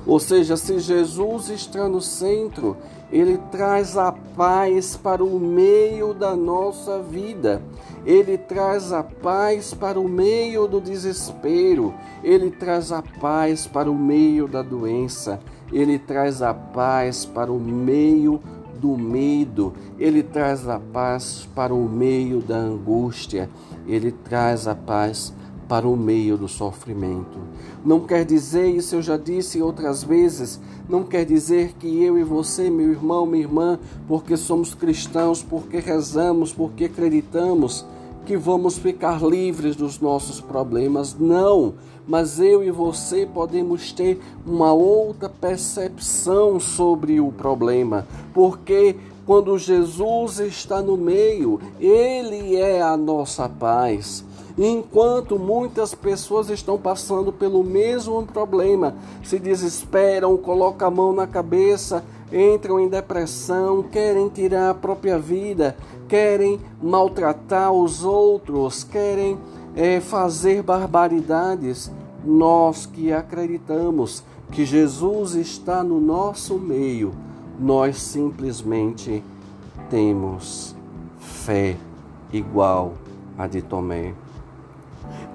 Ou 0.06 0.18
seja, 0.18 0.56
se 0.56 0.78
Jesus 0.78 1.48
está 1.48 1.88
no 1.88 2.00
centro, 2.00 2.76
ele 3.12 3.38
traz 3.50 3.96
a 3.96 4.12
paz 4.12 4.96
para 4.96 5.24
o 5.24 5.40
meio 5.40 6.14
da 6.14 6.36
nossa 6.36 7.02
vida. 7.02 7.60
Ele 8.06 8.38
traz 8.38 8.92
a 8.92 9.02
paz 9.02 9.74
para 9.74 9.98
o 9.98 10.08
meio 10.08 10.68
do 10.68 10.80
desespero. 10.80 11.92
Ele 12.22 12.50
traz 12.50 12.92
a 12.92 13.02
paz 13.02 13.66
para 13.66 13.90
o 13.90 13.94
meio 13.94 14.46
da 14.46 14.62
doença. 14.62 15.40
Ele 15.72 15.98
traz 15.98 16.40
a 16.40 16.54
paz 16.54 17.24
para 17.24 17.52
o 17.52 17.58
meio 17.58 18.40
do 18.80 18.96
medo. 18.96 19.74
Ele 19.98 20.22
traz 20.22 20.68
a 20.68 20.78
paz 20.78 21.48
para 21.54 21.74
o 21.74 21.88
meio 21.88 22.40
da 22.40 22.56
angústia. 22.56 23.50
Ele 23.88 24.12
traz 24.12 24.68
a 24.68 24.74
paz 24.74 25.34
para 25.70 25.86
o 25.86 25.96
meio 25.96 26.36
do 26.36 26.48
sofrimento. 26.48 27.38
Não 27.84 28.00
quer 28.00 28.24
dizer, 28.24 28.66
isso 28.66 28.96
eu 28.96 29.02
já 29.02 29.16
disse 29.16 29.62
outras 29.62 30.02
vezes, 30.02 30.60
não 30.88 31.04
quer 31.04 31.24
dizer 31.24 31.74
que 31.78 32.02
eu 32.02 32.18
e 32.18 32.24
você, 32.24 32.68
meu 32.68 32.90
irmão, 32.90 33.24
minha 33.24 33.44
irmã, 33.44 33.78
porque 34.08 34.36
somos 34.36 34.74
cristãos, 34.74 35.44
porque 35.44 35.78
rezamos, 35.78 36.52
porque 36.52 36.86
acreditamos, 36.86 37.86
que 38.26 38.36
vamos 38.36 38.78
ficar 38.78 39.22
livres 39.22 39.76
dos 39.76 40.00
nossos 40.00 40.40
problemas. 40.40 41.16
Não, 41.16 41.74
mas 42.04 42.40
eu 42.40 42.64
e 42.64 42.70
você 42.72 43.24
podemos 43.24 43.92
ter 43.92 44.20
uma 44.44 44.72
outra 44.72 45.28
percepção 45.28 46.58
sobre 46.58 47.20
o 47.20 47.30
problema, 47.30 48.08
porque 48.34 48.96
quando 49.24 49.56
Jesus 49.56 50.40
está 50.40 50.82
no 50.82 50.96
meio, 50.96 51.60
Ele 51.78 52.56
é 52.56 52.82
a 52.82 52.96
nossa 52.96 53.48
paz. 53.48 54.24
Enquanto 54.62 55.38
muitas 55.38 55.94
pessoas 55.94 56.50
estão 56.50 56.76
passando 56.76 57.32
pelo 57.32 57.64
mesmo 57.64 58.22
problema, 58.26 58.94
se 59.24 59.38
desesperam, 59.38 60.36
colocam 60.36 60.86
a 60.86 60.90
mão 60.90 61.12
na 61.14 61.26
cabeça, 61.26 62.04
entram 62.30 62.78
em 62.78 62.86
depressão, 62.86 63.82
querem 63.82 64.28
tirar 64.28 64.68
a 64.68 64.74
própria 64.74 65.18
vida, 65.18 65.74
querem 66.06 66.60
maltratar 66.82 67.72
os 67.72 68.04
outros, 68.04 68.84
querem 68.84 69.38
é, 69.74 69.98
fazer 69.98 70.62
barbaridades. 70.62 71.90
Nós 72.22 72.84
que 72.84 73.10
acreditamos 73.10 74.22
que 74.52 74.66
Jesus 74.66 75.36
está 75.36 75.82
no 75.82 75.98
nosso 75.98 76.58
meio, 76.58 77.12
nós 77.58 77.96
simplesmente 77.96 79.24
temos 79.88 80.76
fé 81.18 81.78
igual 82.30 82.92
a 83.38 83.46
de 83.46 83.62
Tomé. 83.62 84.12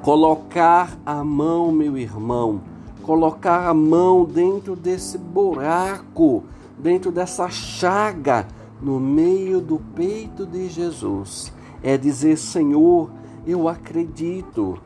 Colocar 0.05 0.99
a 1.03 1.23
mão, 1.23 1.71
meu 1.71 1.97
irmão, 1.97 2.61
colocar 3.01 3.67
a 3.67 3.73
mão 3.73 4.23
dentro 4.23 4.75
desse 4.75 5.17
buraco, 5.17 6.43
dentro 6.77 7.11
dessa 7.11 7.49
chaga 7.49 8.47
no 8.79 8.99
meio 8.99 9.59
do 9.59 9.79
peito 9.95 10.45
de 10.45 10.69
Jesus, 10.69 11.51
é 11.81 11.97
dizer: 11.97 12.37
Senhor, 12.37 13.09
eu 13.47 13.67
acredito, 13.67 14.77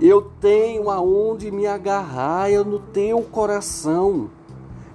eu 0.00 0.22
tenho 0.40 0.88
aonde 0.88 1.50
me 1.50 1.66
agarrar, 1.66 2.50
eu 2.50 2.64
no 2.64 2.78
teu 2.78 3.20
coração. 3.20 4.30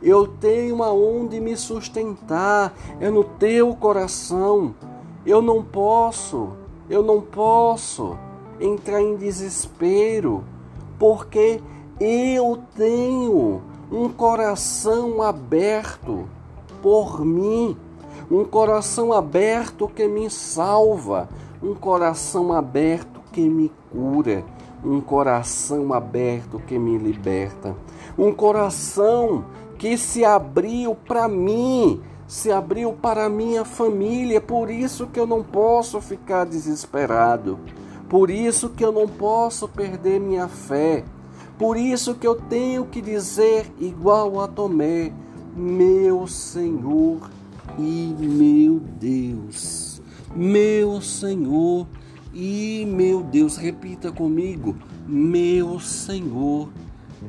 Eu 0.01 0.25
tenho 0.25 0.81
aonde 0.81 1.39
me 1.39 1.55
sustentar, 1.55 2.73
é 2.99 3.11
no 3.11 3.23
teu 3.23 3.75
coração. 3.75 4.73
Eu 5.23 5.39
não 5.39 5.63
posso, 5.63 6.49
eu 6.89 7.03
não 7.03 7.21
posso 7.21 8.17
entrar 8.59 9.01
em 9.01 9.15
desespero, 9.15 10.43
porque 10.97 11.61
eu 11.99 12.59
tenho 12.75 13.61
um 13.91 14.09
coração 14.09 15.21
aberto 15.21 16.27
por 16.81 17.23
mim, 17.23 17.77
um 18.29 18.43
coração 18.43 19.13
aberto 19.13 19.87
que 19.87 20.07
me 20.07 20.29
salva, 20.29 21.29
um 21.61 21.73
coração 21.73 22.51
aberto 22.51 23.21
que 23.31 23.47
me 23.47 23.71
cura 23.91 24.43
um 24.85 25.01
coração 25.01 25.93
aberto 25.93 26.59
que 26.59 26.77
me 26.77 26.97
liberta, 26.97 27.75
um 28.17 28.31
coração 28.31 29.45
que 29.77 29.97
se 29.97 30.23
abriu 30.23 30.95
para 30.95 31.27
mim, 31.27 32.01
se 32.27 32.51
abriu 32.51 32.93
para 32.93 33.27
minha 33.27 33.65
família, 33.65 34.39
por 34.39 34.69
isso 34.69 35.07
que 35.07 35.19
eu 35.19 35.27
não 35.27 35.43
posso 35.43 35.99
ficar 35.99 36.45
desesperado, 36.45 37.59
por 38.09 38.29
isso 38.29 38.69
que 38.69 38.83
eu 38.83 38.91
não 38.91 39.07
posso 39.07 39.67
perder 39.67 40.19
minha 40.19 40.47
fé, 40.47 41.03
por 41.57 41.77
isso 41.77 42.15
que 42.15 42.27
eu 42.27 42.35
tenho 42.35 42.85
que 42.85 43.01
dizer 43.01 43.71
igual 43.79 44.39
a 44.39 44.47
Tomé, 44.47 45.11
meu 45.55 46.27
Senhor 46.27 47.29
e 47.79 48.13
meu 48.19 48.79
Deus, 48.79 50.01
meu 50.35 51.01
Senhor 51.01 51.87
e 52.33 52.85
meu 52.85 53.23
Deus, 53.23 53.55
repita 53.55 54.11
comigo, 54.11 54.75
meu 55.07 55.79
Senhor 55.79 56.69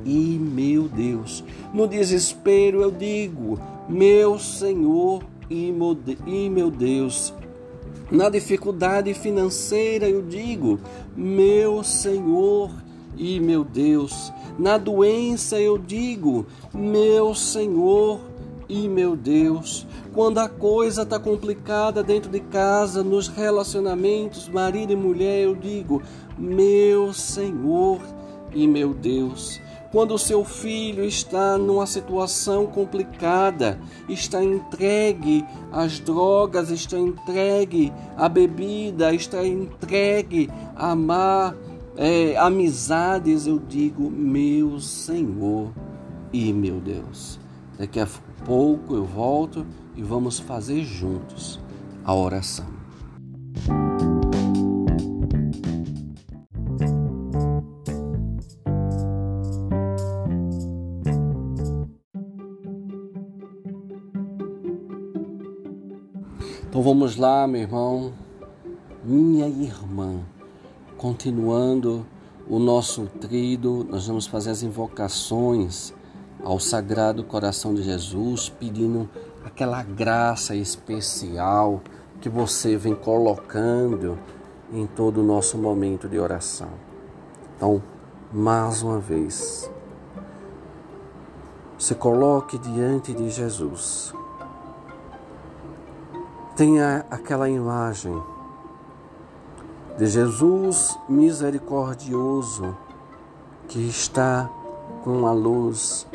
e 0.05 0.39
meu 0.39 0.89
Deus. 0.89 1.45
No 1.73 1.87
desespero 1.87 2.83
eu 2.83 2.91
digo, 2.91 3.59
meu 3.89 4.39
Senhor 4.39 5.23
e 5.49 5.73
meu 6.51 6.71
Deus. 6.71 7.33
Na 8.11 8.29
dificuldade 8.29 9.13
financeira 9.15 10.09
eu 10.09 10.23
digo, 10.23 10.79
meu 11.17 11.83
Senhor 11.83 12.71
e 13.17 13.41
meu 13.41 13.65
Deus. 13.65 14.33
Na 14.59 14.79
doença 14.79 15.61
eu 15.61 15.77
digo, 15.77 16.47
meu 16.73 17.35
Senhor 17.35 18.21
e 18.69 18.89
meu 18.89 19.17
Deus. 19.17 19.87
Quando 20.13 20.39
a 20.39 20.49
coisa 20.49 21.03
está 21.03 21.19
complicada 21.19 22.03
dentro 22.03 22.31
de 22.31 22.41
casa, 22.41 23.03
nos 23.03 23.29
relacionamentos, 23.29 24.49
marido 24.49 24.93
e 24.93 24.97
mulher, 24.97 25.45
eu 25.45 25.55
digo: 25.55 26.03
Meu 26.39 27.13
Senhor 27.13 28.01
e 28.53 28.67
meu 28.67 28.95
Deus. 28.95 29.61
Quando 29.97 30.13
o 30.13 30.19
seu 30.19 30.45
filho 30.45 31.07
está 31.07 31.57
numa 31.57 31.87
situação 31.87 32.67
complicada, 32.67 33.81
está 34.07 34.45
entregue 34.45 35.43
às 35.73 35.99
drogas, 35.99 36.71
está 36.71 36.99
entregue 36.99 37.91
à 38.15 38.29
bebida, 38.29 39.15
está 39.15 39.43
entregue 39.43 40.51
a 40.75 40.95
má 40.95 41.55
é, 41.97 42.37
amizades, 42.37 43.47
eu 43.47 43.59
digo, 43.59 44.11
meu 44.11 44.79
Senhor 44.81 45.73
e 46.31 46.53
meu 46.53 46.79
Deus. 46.79 47.41
Daqui 47.79 47.99
a 47.99 48.09
pouco 48.45 48.97
eu 48.97 49.05
volto 49.07 49.65
e 49.97 50.03
vamos 50.03 50.39
fazer 50.39 50.85
juntos 50.85 51.59
a 52.05 52.15
oração. 52.15 52.67
Vamos 66.87 67.17
lá, 67.17 67.49
meu 67.49 67.63
irmão, 67.63 68.13
minha 69.03 69.49
irmã, 69.49 70.21
continuando 70.97 72.07
o 72.49 72.61
nosso 72.61 73.07
trido, 73.21 73.85
nós 73.91 74.07
vamos 74.07 74.29
fazer 74.29 74.51
as 74.51 74.63
invocações 74.63 75.93
ao 76.45 76.61
Sagrado 76.61 77.25
Coração 77.25 77.75
de 77.75 77.83
Jesus, 77.83 78.49
pedindo 78.49 79.11
aquela 79.45 79.83
graça 79.83 80.55
especial 80.55 81.83
que 82.21 82.29
você 82.29 82.77
vem 82.77 82.95
colocando 82.95 84.17
em 84.73 84.87
todo 84.87 85.23
o 85.23 85.25
nosso 85.25 85.59
momento 85.59 86.09
de 86.09 86.21
oração. 86.21 86.71
Então, 87.57 87.83
mais 88.33 88.83
uma 88.83 89.01
vez, 89.01 89.69
se 91.77 91.97
coloque 91.97 92.57
diante 92.59 93.13
de 93.13 93.29
Jesus. 93.29 94.15
Tenha 96.57 97.05
aquela 97.11 97.51
imagem 97.51 98.19
de 99.99 100.07
Jesus 100.07 100.99
misericordioso 101.07 102.75
que 103.69 103.87
está 103.87 104.49
com 105.05 105.27
a 105.27 105.33
luz 105.33 106.07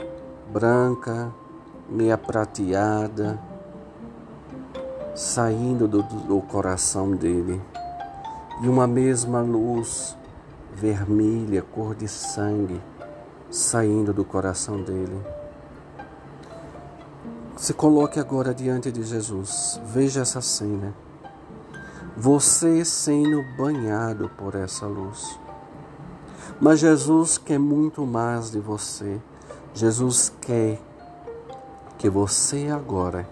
branca 0.51 1.31
meia 1.87 2.17
prateada, 2.17 3.39
saindo 5.13 5.87
do, 5.87 6.01
do 6.01 6.41
coração 6.41 7.11
dele, 7.11 7.61
e 8.63 8.67
uma 8.67 8.87
mesma 8.87 9.41
luz 9.41 10.17
vermelha, 10.73 11.61
cor 11.61 11.93
de 11.93 12.07
sangue, 12.07 12.81
saindo 13.51 14.11
do 14.11 14.25
coração 14.25 14.81
dele. 14.81 15.21
Se 17.55 17.73
coloque 17.73 18.19
agora 18.19 18.53
diante 18.53 18.91
de 18.91 19.03
Jesus, 19.03 19.79
veja 19.85 20.21
essa 20.21 20.41
cena. 20.41 20.93
Você 22.17 22.83
sendo 22.83 23.43
banhado 23.57 24.29
por 24.37 24.55
essa 24.55 24.87
luz. 24.87 25.39
Mas 26.59 26.79
Jesus 26.79 27.37
quer 27.37 27.59
muito 27.59 28.05
mais 28.05 28.51
de 28.51 28.59
você. 28.59 29.21
Jesus 29.73 30.33
quer 30.41 30.81
que 31.97 32.09
você 32.09 32.69
agora 32.69 33.27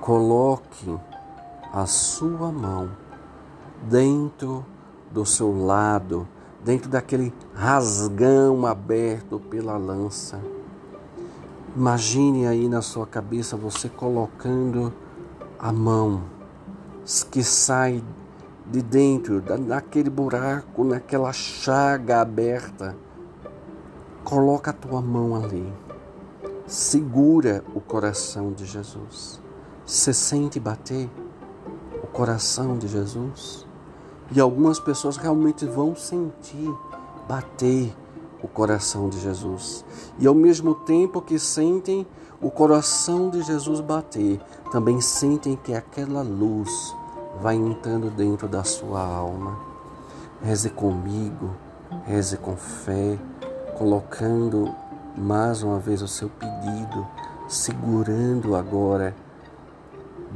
coloque 0.00 0.98
a 1.72 1.86
sua 1.86 2.50
mão 2.50 2.90
dentro 3.82 4.64
do 5.10 5.24
seu 5.24 5.64
lado, 5.64 6.26
dentro 6.64 6.90
daquele 6.90 7.32
rasgão 7.54 8.66
aberto 8.66 9.38
pela 9.38 9.76
lança. 9.76 10.40
Imagine 11.76 12.46
aí 12.46 12.68
na 12.68 12.80
sua 12.80 13.06
cabeça 13.06 13.56
você 13.56 13.88
colocando 13.88 14.92
a 15.58 15.72
mão 15.72 16.22
que 17.30 17.42
sai 17.42 18.02
de 18.66 18.80
dentro, 18.80 19.40
daquele 19.40 20.08
buraco, 20.08 20.84
naquela 20.84 21.32
chaga 21.32 22.20
aberta. 22.20 22.96
Coloca 24.22 24.70
a 24.70 24.74
tua 24.74 25.02
mão 25.02 25.36
ali 25.36 25.70
segura 26.66 27.62
o 27.74 27.80
coração 27.80 28.52
de 28.52 28.64
Jesus. 28.64 29.40
Você 29.84 30.14
sente 30.14 30.58
bater 30.58 31.10
o 32.02 32.06
coração 32.06 32.78
de 32.78 32.88
Jesus? 32.88 33.66
E 34.32 34.40
algumas 34.40 34.80
pessoas 34.80 35.16
realmente 35.16 35.66
vão 35.66 35.94
sentir 35.94 36.72
bater 37.28 37.94
o 38.44 38.48
coração 38.48 39.08
de 39.08 39.18
Jesus. 39.20 39.82
E 40.18 40.26
ao 40.26 40.34
mesmo 40.34 40.74
tempo 40.74 41.22
que 41.22 41.38
sentem 41.38 42.06
o 42.42 42.50
coração 42.50 43.30
de 43.30 43.40
Jesus 43.40 43.80
bater, 43.80 44.38
também 44.70 45.00
sentem 45.00 45.56
que 45.56 45.72
aquela 45.72 46.20
luz 46.20 46.94
vai 47.40 47.54
entrando 47.54 48.10
dentro 48.10 48.46
da 48.46 48.62
sua 48.62 49.02
alma. 49.02 49.58
Reze 50.42 50.68
comigo, 50.68 51.52
reze 52.04 52.36
com 52.36 52.54
fé, 52.54 53.18
colocando 53.78 54.74
mais 55.16 55.62
uma 55.62 55.78
vez 55.78 56.02
o 56.02 56.08
seu 56.08 56.28
pedido, 56.28 57.06
segurando 57.48 58.54
agora 58.54 59.16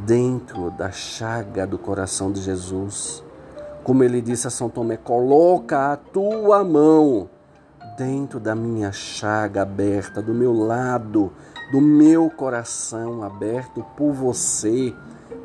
dentro 0.06 0.70
da 0.70 0.90
chaga 0.90 1.66
do 1.66 1.76
coração 1.76 2.32
de 2.32 2.40
Jesus. 2.40 3.22
Como 3.84 4.02
ele 4.02 4.22
disse 4.22 4.46
a 4.46 4.50
São 4.50 4.70
Tomé: 4.70 4.96
coloca 4.96 5.92
a 5.92 5.96
tua 5.96 6.64
mão 6.64 7.28
dentro 7.98 8.38
da 8.38 8.54
minha 8.54 8.92
chaga 8.92 9.62
aberta, 9.62 10.22
do 10.22 10.32
meu 10.32 10.52
lado, 10.52 11.32
do 11.72 11.80
meu 11.80 12.30
coração 12.30 13.24
aberto 13.24 13.84
por 13.96 14.12
você, 14.12 14.94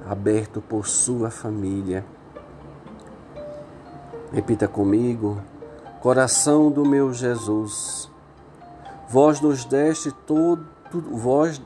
aberto 0.08 0.62
por 0.62 0.88
sua 0.88 1.32
família. 1.32 2.06
Repita 4.32 4.68
comigo: 4.68 5.42
coração 6.00 6.70
do 6.70 6.86
meu 6.86 7.12
Jesus, 7.12 8.08
vós 9.10 9.42
nos 9.42 9.66
deste 9.66 10.12
todo, 10.12 10.64
vós, 11.12 11.60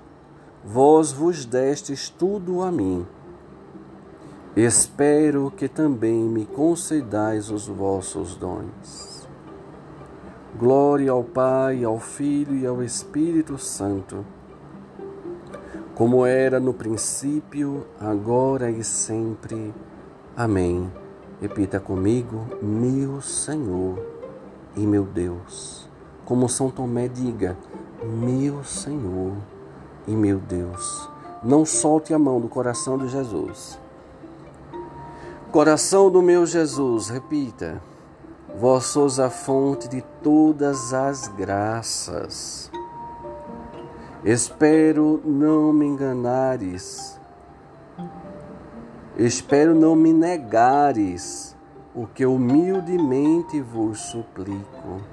vós 0.63 1.12
vos 1.12 1.43
destes 1.43 2.10
tudo 2.10 2.63
a 2.63 2.71
mim. 2.71 3.06
Espero 4.56 5.52
que 5.52 5.67
também 5.67 6.23
me 6.23 6.45
concedais 6.45 7.52
os 7.52 7.67
vossos 7.67 8.36
dons. 8.36 9.16
Glória 10.55 11.12
ao 11.12 11.23
Pai, 11.23 11.83
ao 11.83 11.99
Filho 11.99 12.55
e 12.55 12.65
ao 12.65 12.81
Espírito 12.83 13.57
Santo, 13.57 14.25
como 15.93 16.25
era 16.25 16.60
no 16.60 16.73
princípio, 16.73 17.86
agora 17.99 18.69
e 18.69 18.83
sempre. 18.83 19.73
Amém. 20.36 20.91
Repita 21.41 21.79
comigo, 21.79 22.45
meu 22.62 23.19
Senhor 23.19 23.99
e 24.75 24.86
meu 24.86 25.03
Deus. 25.03 25.89
Como 26.23 26.47
São 26.47 26.69
Tomé 26.69 27.07
diga, 27.07 27.57
meu 28.03 28.63
Senhor 28.63 29.33
e 30.07 30.12
meu 30.15 30.39
Deus. 30.39 31.10
Não 31.43 31.65
solte 31.65 32.13
a 32.13 32.19
mão 32.19 32.39
do 32.39 32.47
coração 32.47 32.97
de 32.97 33.07
Jesus. 33.10 33.79
Coração 35.51 36.12
do 36.12 36.21
meu 36.21 36.45
Jesus, 36.45 37.10
repita. 37.10 37.81
Vós 38.60 38.86
sois 38.86 39.20
a 39.20 39.30
fonte 39.30 39.88
de 39.88 40.02
todas 40.24 40.91
as 40.91 41.28
graças. 41.28 42.72
Espero 44.24 45.22
não 45.24 45.72
me 45.72 45.86
enganares. 45.86 47.20
Espero 49.15 49.76
não 49.76 49.96
me 49.96 50.12
negares 50.12 51.56
o 51.93 52.08
que 52.08 52.26
humildemente 52.26 53.62
vos 53.62 54.00
suplico. 54.00 55.04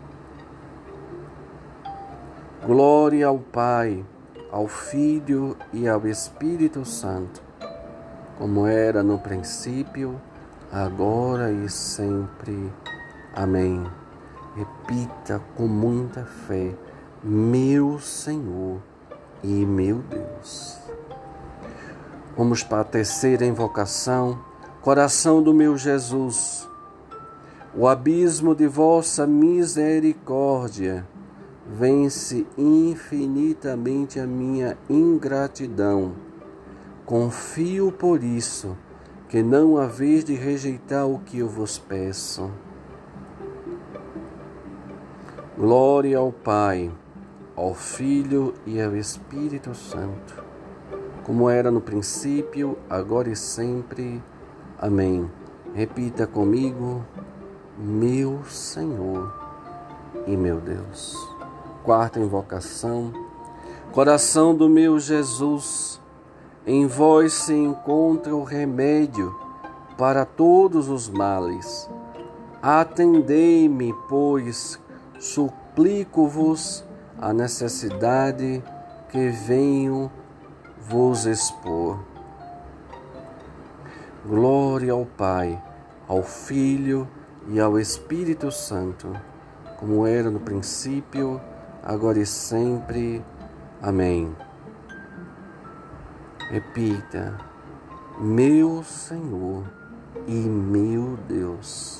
Glória 2.65 3.27
ao 3.27 3.39
Pai, 3.39 4.03
ao 4.51 4.67
Filho 4.67 5.55
e 5.71 5.87
ao 5.87 6.07
Espírito 6.07 6.83
Santo, 6.87 7.43
como 8.39 8.67
era 8.67 9.03
no 9.03 9.19
princípio, 9.19 10.19
agora 10.73 11.53
e 11.53 11.69
sempre. 11.69 12.73
Amém. 13.37 13.85
Repita 14.55 15.43
com 15.57 15.67
muita 15.67 16.25
fé: 16.25 16.73
Meu 17.23 17.99
Senhor 17.99 18.81
e 19.43 19.67
meu 19.67 19.99
Deus. 19.99 20.79
Vamos 22.37 22.63
para 22.63 22.83
a 22.83 22.85
terceira 22.85 23.45
invocação. 23.45 24.39
Coração 24.81 25.43
do 25.43 25.53
meu 25.53 25.77
Jesus, 25.77 26.69
o 27.75 27.89
abismo 27.89 28.55
de 28.55 28.67
vossa 28.67 29.27
misericórdia 29.27 31.07
vence 31.67 32.47
infinitamente 32.57 34.21
a 34.21 34.27
minha 34.27 34.77
ingratidão. 34.89 36.13
Confio 37.05 37.91
por 37.91 38.23
isso 38.23 38.77
que 39.29 39.43
não 39.43 39.77
haveis 39.77 40.23
de 40.23 40.35
rejeitar 40.35 41.09
o 41.09 41.19
que 41.19 41.39
eu 41.39 41.49
vos 41.49 41.79
peço. 41.79 42.51
Glória 45.57 46.19
ao 46.19 46.33
Pai, 46.33 46.91
ao 47.55 47.75
Filho 47.75 48.55
e 48.67 48.83
ao 48.83 48.97
Espírito 48.97 49.73
Santo, 49.73 50.43
como 51.23 51.49
era 51.49 51.71
no 51.71 51.81
princípio, 51.81 52.77
agora 52.91 53.31
e 53.31 53.37
sempre. 53.37 54.21
Amém. 54.77 55.31
Repita 55.73 56.27
comigo, 56.27 57.05
meu 57.79 58.45
Senhor 58.47 59.33
e 60.27 60.37
meu 60.37 60.61
Deus. 60.61 61.17
Quarta 61.85 62.19
invocação. 62.19 63.13
Coração 63.93 64.57
do 64.57 64.69
meu 64.69 64.99
Jesus, 64.99 66.01
em 66.67 66.89
vós 66.89 67.33
se 67.33 67.55
encontra 67.55 68.35
o 68.35 68.43
remédio 68.43 69.33
para 69.97 70.25
todos 70.25 70.89
os 70.89 71.09
males. 71.09 71.89
Atendei-me, 72.61 73.95
pois, 74.09 74.81
suplico-vos 75.25 76.85
a 77.19 77.33
necessidade 77.33 78.63
que 79.09 79.31
venho 79.31 80.13
vos 80.79 81.25
expor. 81.25 81.99
Glória 84.27 84.93
ao 84.93 85.07
Pai, 85.07 85.61
ao 86.07 86.23
Filho 86.23 87.09
e 87.49 87.59
ao 87.59 87.79
Espírito 87.79 88.51
Santo, 88.53 89.19
como 89.79 90.07
era 90.07 90.31
no 90.31 90.41
princípio, 90.41 91.41
agora 91.83 92.19
e 92.19 92.27
sempre. 92.27 93.25
Amém. 93.81 94.37
Repita, 96.51 97.39
meu 98.19 98.83
Senhor 98.85 99.65
e 100.27 100.35
meu 100.35 101.17
Deus. 101.27 101.94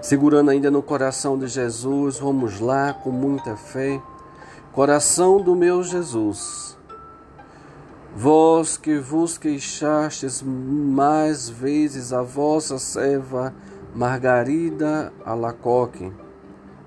Segurando 0.00 0.50
ainda 0.50 0.70
no 0.70 0.80
coração 0.80 1.36
de 1.36 1.48
Jesus, 1.48 2.18
vamos 2.18 2.60
lá 2.60 2.92
com 2.92 3.10
muita 3.10 3.56
fé. 3.56 4.00
Coração 4.72 5.40
do 5.40 5.56
meu 5.56 5.82
Jesus, 5.82 6.78
vós 8.14 8.76
que 8.76 8.96
vos 8.98 9.36
queixastes 9.36 10.40
mais 10.40 11.48
vezes 11.48 12.12
a 12.12 12.22
vossa 12.22 12.78
serva 12.78 13.52
Margarida 13.92 15.12
Alacoque, 15.24 16.12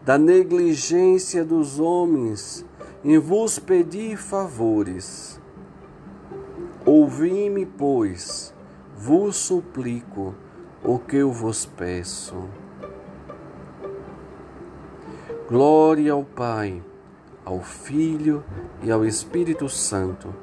da 0.06 0.18
negligência 0.18 1.44
dos 1.44 1.80
homens 1.80 2.66
em 3.04 3.18
vos 3.18 3.60
pedir 3.60 4.16
favores. 4.16 5.38
Ouvi-me, 6.86 7.66
pois, 7.66 8.54
vos 8.98 9.36
suplico 9.36 10.34
o 10.82 10.98
que 10.98 11.18
eu 11.18 11.32
vos 11.32 11.66
peço. 11.66 12.61
Glória 15.52 16.14
ao 16.14 16.24
Pai, 16.24 16.82
ao 17.44 17.60
Filho 17.60 18.42
e 18.82 18.90
ao 18.90 19.04
Espírito 19.04 19.68
Santo, 19.68 20.34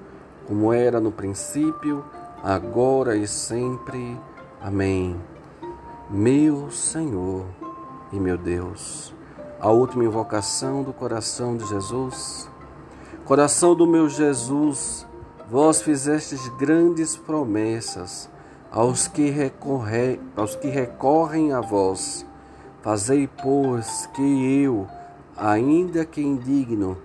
como 0.47 0.71
era 0.71 1.01
no 1.01 1.11
princípio, 1.11 2.05
agora 2.45 3.17
e 3.17 3.27
sempre. 3.27 4.21
Amém. 4.61 5.19
Meu 6.11 6.71
Senhor 6.71 7.47
e 8.13 8.21
meu 8.21 8.37
Deus, 8.37 9.15
a 9.59 9.71
última 9.71 10.05
invocação 10.05 10.83
do 10.83 10.93
coração 10.93 11.57
de 11.57 11.67
Jesus. 11.67 12.47
Coração 13.25 13.75
do 13.75 13.87
meu 13.87 14.11
Jesus, 14.11 15.07
vós 15.51 15.81
fizestes 15.81 16.49
grandes 16.59 17.17
promessas 17.17 18.29
aos 18.71 19.09
que, 19.09 19.31
recorre, 19.31 20.21
aos 20.37 20.55
que 20.55 20.69
recorrem 20.69 21.55
a 21.55 21.63
vós. 21.63 22.27
Fazei, 22.83 23.27
pois, 23.27 24.07
que 24.15 24.63
eu, 24.63 24.87
ainda 25.39 26.05
que 26.05 26.21
indigno, 26.21 26.99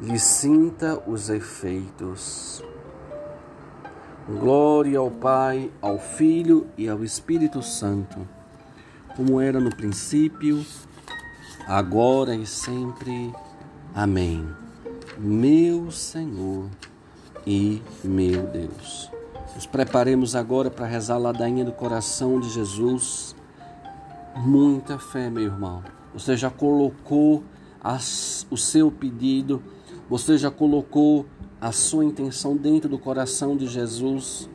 lhe 0.00 0.18
sinta 0.18 1.00
os 1.06 1.28
efeitos. 1.28 2.64
Glória 4.26 4.98
ao 4.98 5.10
Pai, 5.10 5.70
ao 5.82 5.98
Filho 5.98 6.66
e 6.78 6.88
ao 6.88 7.04
Espírito 7.04 7.62
Santo, 7.62 8.26
como 9.14 9.40
era 9.40 9.60
no 9.60 9.74
princípio, 9.74 10.64
agora 11.66 12.34
e 12.34 12.46
sempre. 12.46 13.32
Amém. 13.94 14.48
Meu 15.18 15.90
Senhor 15.90 16.68
e 17.46 17.82
meu 18.02 18.46
Deus. 18.46 19.10
Nos 19.54 19.66
preparemos 19.66 20.34
agora 20.34 20.70
para 20.70 20.86
rezar 20.86 21.16
a 21.16 21.18
ladainha 21.18 21.64
do 21.64 21.72
coração 21.72 22.40
de 22.40 22.48
Jesus. 22.48 23.34
Muita 24.36 24.98
fé, 24.98 25.28
meu 25.28 25.42
irmão 25.42 25.82
você 26.12 26.36
já 26.36 26.50
colocou 26.50 27.42
as, 27.82 28.46
o 28.50 28.56
seu 28.56 28.90
pedido, 28.90 29.62
você 30.08 30.36
já 30.36 30.50
colocou 30.50 31.26
a 31.60 31.72
sua 31.72 32.04
intenção 32.04 32.56
dentro 32.56 32.88
do 32.88 32.98
coração 32.98 33.56
de 33.56 33.66
Jesus. 33.66 34.48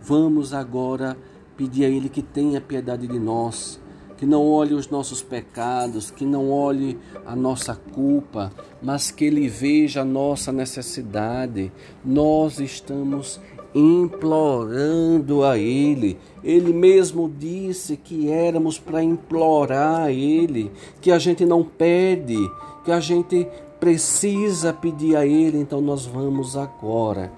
Vamos 0.00 0.52
agora 0.52 1.16
pedir 1.56 1.84
a 1.84 1.88
Ele 1.88 2.08
que 2.08 2.22
tenha 2.22 2.60
piedade 2.60 3.06
de 3.06 3.18
nós, 3.18 3.80
que 4.16 4.24
não 4.24 4.46
olhe 4.48 4.74
os 4.74 4.88
nossos 4.88 5.22
pecados, 5.22 6.10
que 6.10 6.24
não 6.24 6.50
olhe 6.50 6.98
a 7.24 7.36
nossa 7.36 7.74
culpa, 7.74 8.52
mas 8.82 9.10
que 9.10 9.24
Ele 9.24 9.48
veja 9.48 10.02
a 10.02 10.04
nossa 10.04 10.50
necessidade. 10.50 11.72
Nós 12.04 12.58
estamos 12.58 13.40
implorando 13.74 15.44
a 15.44 15.58
Ele. 15.58 16.18
Ele 16.42 16.72
mesmo 16.72 17.28
disse 17.28 17.96
que 17.96 18.30
éramos 18.30 18.78
para 18.78 19.02
implorar 19.02 20.02
a 20.02 20.12
Ele, 20.12 20.70
que 21.00 21.10
a 21.10 21.18
gente 21.18 21.44
não 21.44 21.62
pede, 21.62 22.38
que 22.84 22.92
a 22.92 23.00
gente 23.00 23.46
precisa 23.80 24.72
pedir 24.72 25.16
a 25.16 25.26
Ele. 25.26 25.58
Então 25.58 25.80
nós 25.80 26.06
vamos 26.06 26.56
agora 26.56 27.32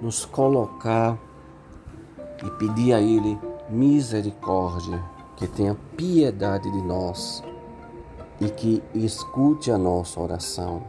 nos 0.00 0.24
colocar 0.24 1.18
e 2.44 2.50
pedir 2.58 2.92
a 2.92 3.00
Ele 3.00 3.38
misericórdia, 3.68 5.02
que 5.36 5.46
tenha 5.46 5.76
piedade 5.96 6.70
de 6.70 6.82
nós 6.82 7.42
e 8.40 8.48
que 8.48 8.82
escute 8.94 9.70
a 9.70 9.78
nossa 9.78 10.20
oração. 10.20 10.82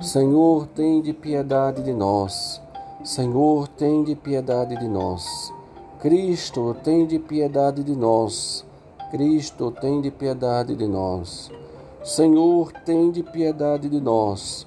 Senhor, 0.00 0.66
tem 0.68 1.00
de 1.00 1.12
piedade 1.12 1.82
de 1.82 1.92
nós. 1.92 2.60
Senhor, 3.06 3.68
tem 3.68 4.02
de 4.02 4.16
piedade 4.16 4.76
de 4.76 4.88
nós. 4.88 5.52
Cristo, 6.00 6.74
tem 6.82 7.06
de 7.06 7.20
piedade 7.20 7.84
de 7.84 7.94
nós. 7.94 8.66
Cristo, 9.12 9.70
tem 9.70 10.00
de 10.00 10.10
piedade 10.10 10.74
de 10.74 10.88
nós. 10.88 11.48
Senhor, 12.02 12.72
tem 12.72 13.12
de 13.12 13.22
piedade 13.22 13.88
de 13.88 14.00
nós. 14.00 14.66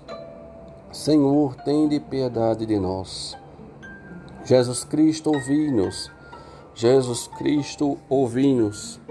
Senhor, 0.89 1.54
tem 1.65 1.89
de 1.89 1.99
piedade 1.99 2.65
de 2.65 2.80
nós. 2.80 3.36
Jesus 4.45 4.86
Cristo, 4.86 5.32
ouvi-nos. 5.36 6.10
Jesus 6.73 7.28
Cristo, 7.38 7.97
ouvi-nos. 8.08 9.02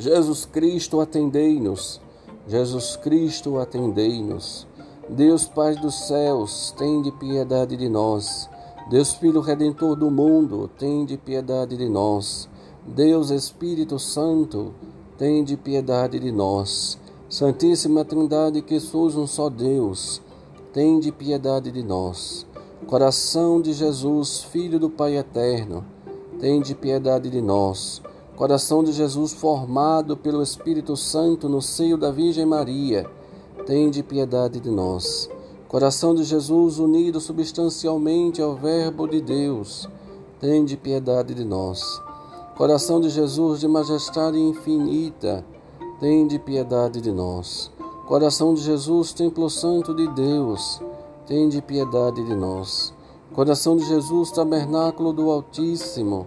Jesus 0.00 0.44
Cristo, 0.44 1.00
atendei-nos. 1.00 2.00
Jesus 2.48 2.96
Cristo, 2.96 3.56
atendei-nos. 3.56 4.66
Deus 5.10 5.46
Pai 5.46 5.74
dos 5.74 6.06
céus, 6.06 6.74
tem 6.76 7.00
de 7.00 7.10
piedade 7.10 7.78
de 7.78 7.88
nós. 7.88 8.48
Deus 8.90 9.14
Filho 9.14 9.40
Redentor 9.40 9.96
do 9.96 10.10
mundo, 10.10 10.68
tem 10.78 11.06
de 11.06 11.16
piedade 11.16 11.78
de 11.78 11.88
nós. 11.88 12.46
Deus 12.86 13.30
Espírito 13.30 13.98
Santo, 13.98 14.74
tem 15.16 15.42
de 15.42 15.56
piedade 15.56 16.20
de 16.20 16.30
nós. 16.30 16.98
Santíssima 17.26 18.04
Trindade, 18.04 18.60
que 18.60 18.78
sois 18.78 19.16
um 19.16 19.26
só 19.26 19.48
Deus, 19.48 20.20
tem 20.74 21.00
de 21.00 21.10
piedade 21.10 21.72
de 21.72 21.82
nós. 21.82 22.46
Coração 22.86 23.62
de 23.62 23.72
Jesus, 23.72 24.42
Filho 24.42 24.78
do 24.78 24.90
Pai 24.90 25.16
Eterno, 25.16 25.86
tende 26.38 26.74
piedade 26.74 27.30
de 27.30 27.40
nós. 27.40 28.02
Coração 28.36 28.84
de 28.84 28.92
Jesus 28.92 29.32
formado 29.32 30.18
pelo 30.18 30.42
Espírito 30.42 30.96
Santo 30.96 31.48
no 31.48 31.62
seio 31.62 31.96
da 31.96 32.10
Virgem 32.10 32.44
Maria, 32.44 33.10
tende 33.68 34.02
piedade 34.02 34.60
de 34.60 34.70
nós. 34.70 35.28
Coração 35.68 36.14
de 36.14 36.24
Jesus 36.24 36.78
unido 36.78 37.20
substancialmente 37.20 38.40
ao 38.40 38.54
Verbo 38.54 39.06
de 39.06 39.20
Deus, 39.20 39.86
tende 40.40 40.74
piedade 40.74 41.34
de 41.34 41.44
nós. 41.44 42.00
Coração 42.56 42.98
de 42.98 43.10
Jesus 43.10 43.60
de 43.60 43.68
majestade 43.68 44.38
infinita, 44.38 45.44
tende 46.00 46.38
piedade 46.38 47.02
de 47.02 47.12
nós. 47.12 47.70
Coração 48.06 48.54
de 48.54 48.62
Jesus, 48.62 49.12
templo 49.12 49.50
santo 49.50 49.94
de 49.94 50.08
Deus, 50.14 50.80
tende 51.26 51.60
piedade 51.60 52.24
de 52.24 52.34
nós. 52.34 52.94
Coração 53.34 53.76
de 53.76 53.84
Jesus, 53.84 54.30
tabernáculo 54.30 55.12
do 55.12 55.30
Altíssimo, 55.30 56.26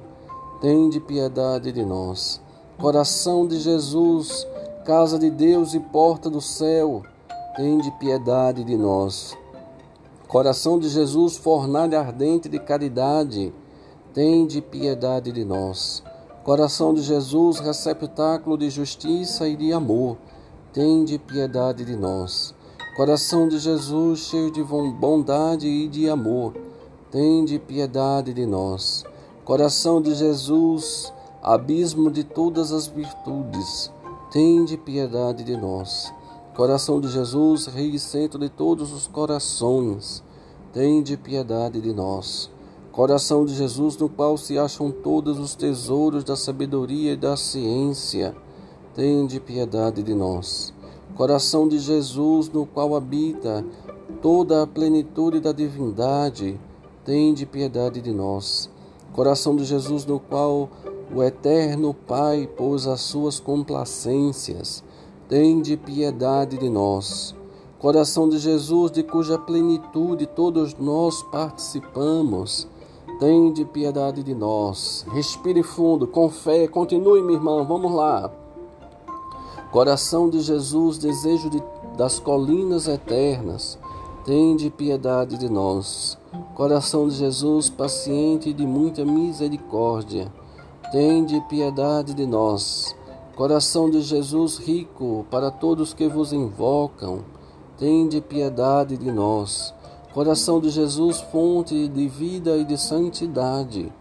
tende 0.61 0.99
piedade 0.99 1.71
de 1.71 1.83
nós. 1.83 2.39
Coração 2.79 3.47
de 3.47 3.59
Jesus, 3.59 4.45
casa 4.85 5.17
de 5.17 5.31
Deus 5.31 5.73
e 5.73 5.79
porta 5.79 6.29
do 6.29 6.39
céu, 6.39 7.01
tende 7.55 7.91
piedade 7.91 8.63
de 8.63 8.77
nós. 8.77 9.37
Coração 10.27 10.79
de 10.79 10.87
Jesus, 10.87 11.35
fornalha 11.35 11.99
ardente 11.99 12.47
de 12.47 12.57
caridade, 12.57 13.53
tende 14.13 14.61
piedade 14.61 15.31
de 15.31 15.43
nós. 15.43 16.01
Coração 16.45 16.93
de 16.93 17.01
Jesus, 17.01 17.59
receptáculo 17.59 18.57
de 18.57 18.69
justiça 18.69 19.47
e 19.47 19.57
de 19.57 19.73
amor, 19.73 20.17
tende 20.71 21.19
piedade 21.19 21.83
de 21.83 21.95
nós. 21.97 22.55
Coração 22.95 23.49
de 23.49 23.59
Jesus, 23.59 24.19
cheio 24.21 24.49
de 24.49 24.63
bondade 24.63 25.67
e 25.67 25.87
de 25.89 26.09
amor, 26.09 26.53
tende 27.11 27.59
piedade 27.59 28.33
de 28.33 28.45
nós. 28.45 29.03
Coração 29.43 30.01
de 30.01 30.15
Jesus, 30.15 31.11
abismo 31.43 32.09
de 32.09 32.23
todas 32.23 32.71
as 32.71 32.87
virtudes, 32.87 33.91
tende 34.31 34.77
piedade 34.77 35.43
de 35.43 35.57
nós. 35.57 36.13
Coração 36.55 36.99
de 36.99 37.07
Jesus, 37.07 37.65
Rei 37.67 37.91
e 37.91 37.99
centro 37.99 38.37
de 38.37 38.49
todos 38.49 38.91
os 38.91 39.07
corações, 39.07 40.21
tende 40.73 41.15
piedade 41.15 41.79
de 41.79 41.93
nós. 41.93 42.51
Coração 42.91 43.45
de 43.45 43.55
Jesus, 43.55 43.95
no 43.95 44.09
qual 44.09 44.37
se 44.37 44.59
acham 44.59 44.91
todos 44.91 45.39
os 45.39 45.55
tesouros 45.55 46.25
da 46.25 46.35
sabedoria 46.35 47.13
e 47.13 47.15
da 47.15 47.37
ciência, 47.37 48.35
tende 48.93 49.39
piedade 49.39 50.03
de 50.03 50.13
nós. 50.13 50.73
Coração 51.15 51.69
de 51.69 51.79
Jesus, 51.79 52.49
no 52.49 52.65
qual 52.65 52.97
habita 52.97 53.65
toda 54.21 54.61
a 54.61 54.67
plenitude 54.67 55.39
da 55.39 55.53
divindade, 55.53 56.59
tende 57.05 57.45
piedade 57.45 58.01
de 58.01 58.11
nós. 58.11 58.69
Coração 59.13 59.55
de 59.55 59.63
Jesus, 59.63 60.05
no 60.05 60.19
qual 60.19 60.69
o 61.15 61.23
eterno 61.23 61.93
Pai 61.93 62.45
pôs 62.45 62.87
as 62.87 62.99
suas 62.99 63.39
complacências, 63.39 64.83
tende 65.31 65.77
piedade 65.77 66.57
de 66.57 66.67
nós. 66.69 67.33
Coração 67.79 68.27
de 68.27 68.37
Jesus, 68.37 68.91
de 68.91 69.01
cuja 69.01 69.37
plenitude 69.37 70.25
todos 70.25 70.75
nós 70.77 71.23
participamos, 71.23 72.67
tende 73.17 73.63
piedade 73.63 74.23
de 74.23 74.35
nós. 74.35 75.05
Respire 75.09 75.63
fundo, 75.63 76.05
com 76.05 76.27
fé, 76.27 76.67
continue, 76.67 77.21
minha 77.21 77.37
irmã, 77.37 77.63
vamos 77.63 77.93
lá. 77.93 78.29
Coração 79.71 80.29
de 80.29 80.41
Jesus, 80.41 80.97
desejo 80.97 81.49
de, 81.49 81.63
das 81.95 82.19
colinas 82.19 82.89
eternas, 82.89 83.79
tende 84.25 84.69
piedade 84.69 85.37
de 85.37 85.47
nós. 85.47 86.17
Coração 86.55 87.07
de 87.07 87.15
Jesus, 87.15 87.69
paciente 87.69 88.51
de 88.51 88.67
muita 88.67 89.05
misericórdia, 89.05 90.29
tende 90.91 91.39
piedade 91.47 92.13
de 92.13 92.25
nós. 92.25 92.93
Coração 93.35 93.89
de 93.89 94.01
Jesus, 94.01 94.57
rico 94.57 95.25
para 95.31 95.49
todos 95.49 95.93
que 95.93 96.07
vos 96.07 96.33
invocam, 96.33 97.23
tende 97.77 98.19
piedade 98.19 98.97
de 98.97 99.09
nós. 99.09 99.73
Coração 100.13 100.59
de 100.59 100.69
Jesus, 100.69 101.21
fonte 101.21 101.87
de 101.87 102.07
vida 102.09 102.57
e 102.57 102.65
de 102.65 102.77
santidade, 102.77 103.91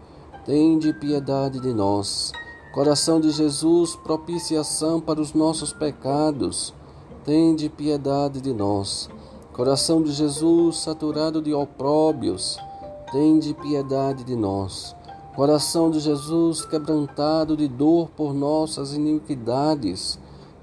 tende 0.45 0.93
piedade 0.93 1.61
de 1.61 1.73
nós. 1.73 2.33
Coração 2.73 3.21
de 3.21 3.31
Jesus, 3.31 3.95
propiciação 3.95 4.99
para 4.99 5.21
os 5.21 5.33
nossos 5.33 5.71
pecados, 5.71 6.73
tende 7.23 7.69
piedade 7.69 8.41
de 8.41 8.53
nós. 8.53 9.09
Coração 9.53 10.03
de 10.03 10.11
Jesus, 10.11 10.77
saturado 10.77 11.41
de 11.41 11.53
opróbios, 11.53 12.57
tende 13.11 13.53
piedade 13.53 14.25
de 14.25 14.35
nós. 14.35 14.95
Coração 15.35 15.89
de 15.89 16.01
Jesus, 16.01 16.65
quebrantado 16.65 17.55
de 17.55 17.65
dor 17.65 18.09
por 18.09 18.33
nossas 18.33 18.93
iniquidades, 18.93 20.19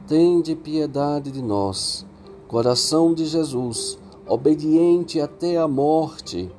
tende 0.07 0.55
piedade 0.55 1.31
de 1.31 1.41
nós. 1.41 2.05
Coração 2.47 3.15
de 3.15 3.25
Jesus, 3.25 3.99
obediente 4.27 5.23
até 5.23 5.57
a 5.57 5.67
morte, 5.67 6.51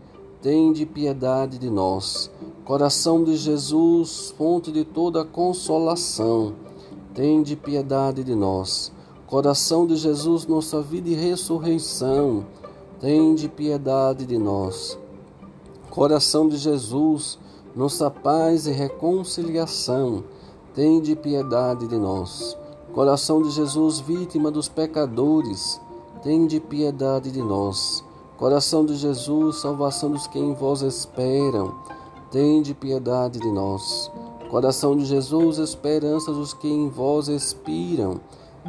tende 0.42 0.88
piedade 0.88 1.60
de 1.60 1.70
nós. 1.70 2.32
Coração 2.66 3.24
de 3.24 3.38
Jesus, 3.38 4.34
fonte 4.36 4.72
de 4.72 4.84
toda 4.84 5.24
consolação, 5.24 6.56
tende 7.14 7.56
piedade 7.56 8.24
de 8.24 8.34
nós. 8.34 8.92
Coração 9.28 9.86
de 9.86 9.96
Jesus, 9.96 10.48
nossa 10.48 10.82
vida 10.82 11.10
e 11.10 11.14
ressurreição, 11.14 12.44
tende 13.00 13.48
piedade 13.48 14.26
de 14.26 14.40
nós. 14.40 14.98
Coração 15.92 16.50
de 16.50 16.58
Jesus, 16.58 17.38
nossa 17.76 18.10
paz 18.10 18.68
e 18.68 18.72
reconciliação, 18.72 20.24
tende 20.74 21.16
piedade 21.16 21.88
de 21.88 21.98
nós. 21.98 22.58
Coração 22.94 23.42
de 23.42 23.52
Jesus, 23.52 24.00
vítima 24.00 24.50
dos 24.50 24.68
pecadores, 24.68 25.80
tende 26.24 26.60
piedade 26.60 27.32
de 27.32 27.42
nós. 27.42 28.04
Coração 28.38 28.86
de 28.86 28.96
Jesus, 28.96 29.58
salvação 29.58 30.12
dos 30.12 30.28
que 30.28 30.40
em 30.40 30.54
vós 30.54 30.82
esperam, 30.82 31.76
tende 32.32 32.74
piedade 32.74 33.40
de 33.40 33.52
nós. 33.52 34.12
Coração 34.50 34.96
de 34.96 35.06
Jesus, 35.06 35.58
esperança 35.58 36.32
dos 36.32 36.54
que 36.54 36.68
em 36.68 36.90
vós 36.90 37.28
expiram, 37.28 38.20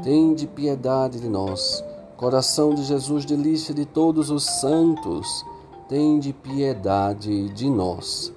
Tende 0.02 0.46
piedade 0.46 1.20
de 1.20 1.28
nós. 1.28 1.84
Coração 2.16 2.74
de 2.74 2.84
Jesus, 2.84 3.26
delícia 3.26 3.74
de 3.74 3.84
todos 3.84 4.30
os 4.30 4.44
santos, 4.44 5.44
tende 5.88 6.32
piedade 6.32 7.50
de 7.50 7.68
nós. 7.68 8.32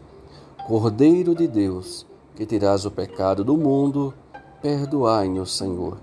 Cordeiro 0.65 1.35
de 1.35 1.45
Deus, 1.45 2.07
que 2.37 2.45
tirás 2.45 2.85
o 2.85 2.91
pecado 2.91 3.43
do 3.43 3.57
mundo, 3.57 4.13
perdoai-nos, 4.61 5.57
Senhor. 5.57 5.97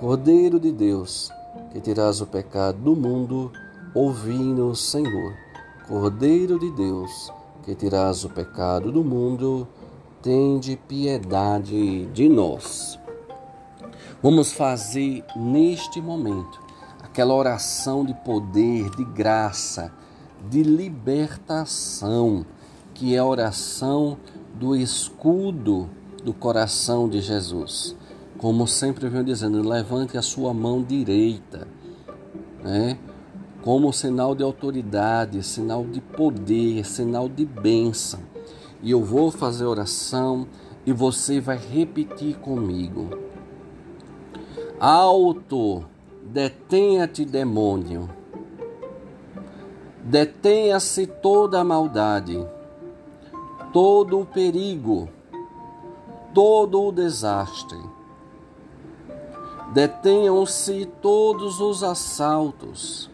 Cordeiro 0.00 0.58
de 0.58 0.72
Deus, 0.72 1.30
que 1.70 1.78
tiras 1.78 2.22
o 2.22 2.26
pecado 2.26 2.78
do 2.78 2.96
mundo, 2.96 3.52
ouvi-nos, 3.94 4.82
Senhor. 4.82 5.34
Cordeiro 5.86 6.58
de 6.58 6.70
Deus, 6.70 7.30
que 7.62 7.74
tiras 7.74 8.24
o 8.24 8.30
pecado 8.30 8.90
do 8.90 9.04
mundo, 9.04 9.68
tende 10.22 10.74
piedade 10.88 12.06
de 12.06 12.30
nós. 12.30 12.98
Vamos 14.22 14.54
fazer 14.54 15.22
neste 15.36 16.00
momento 16.00 16.58
aquela 17.02 17.34
oração 17.34 18.06
de 18.06 18.14
poder, 18.14 18.88
de 18.96 19.04
graça, 19.04 19.92
de 20.48 20.62
libertação, 20.62 22.46
que 22.98 23.14
é 23.14 23.18
a 23.18 23.24
oração 23.24 24.18
do 24.54 24.74
escudo 24.74 25.88
do 26.24 26.34
coração 26.34 27.08
de 27.08 27.20
Jesus. 27.20 27.96
Como 28.38 28.66
sempre 28.66 29.08
venho 29.08 29.22
dizendo, 29.22 29.66
levante 29.66 30.18
a 30.18 30.22
sua 30.22 30.52
mão 30.52 30.82
direita, 30.82 31.68
né? 32.60 32.98
como 33.62 33.92
sinal 33.92 34.34
de 34.34 34.42
autoridade, 34.42 35.44
sinal 35.44 35.84
de 35.84 36.00
poder, 36.00 36.84
sinal 36.84 37.28
de 37.28 37.44
bênção. 37.44 38.18
E 38.82 38.90
eu 38.90 39.04
vou 39.04 39.30
fazer 39.30 39.64
oração 39.64 40.48
e 40.84 40.92
você 40.92 41.40
vai 41.40 41.56
repetir 41.56 42.36
comigo. 42.38 43.10
Alto, 44.80 45.84
detenha-te, 46.24 47.24
demônio. 47.24 48.10
Detenha-se 50.02 51.06
toda 51.06 51.60
a 51.60 51.64
maldade, 51.64 52.44
todo 53.72 54.20
o 54.20 54.26
perigo 54.26 55.08
todo 56.38 56.84
o 56.84 56.92
desastre. 56.92 57.78
Detenham-se 59.72 60.86
todos 61.02 61.60
os 61.60 61.82
assaltos, 61.82 63.10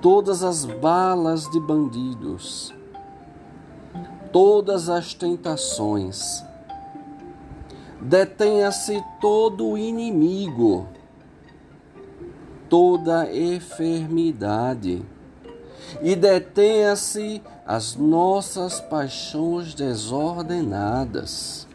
todas 0.00 0.44
as 0.44 0.64
balas 0.64 1.50
de 1.50 1.58
bandidos, 1.58 2.72
todas 4.32 4.88
as 4.88 5.14
tentações. 5.14 6.44
Detenha-se 8.00 9.02
todo 9.20 9.66
o 9.70 9.78
inimigo, 9.78 10.86
toda 12.68 13.34
enfermidade, 13.34 15.04
e 16.02 16.14
detenha-se 16.16 17.42
as 17.66 17.96
nossas 17.96 18.80
paixões 18.80 19.74
desordenadas. 19.74 21.66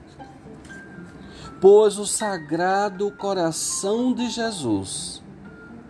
Pois 1.62 1.98
o 1.98 2.06
sagrado 2.06 3.12
coração 3.12 4.14
de 4.14 4.30
Jesus 4.30 5.22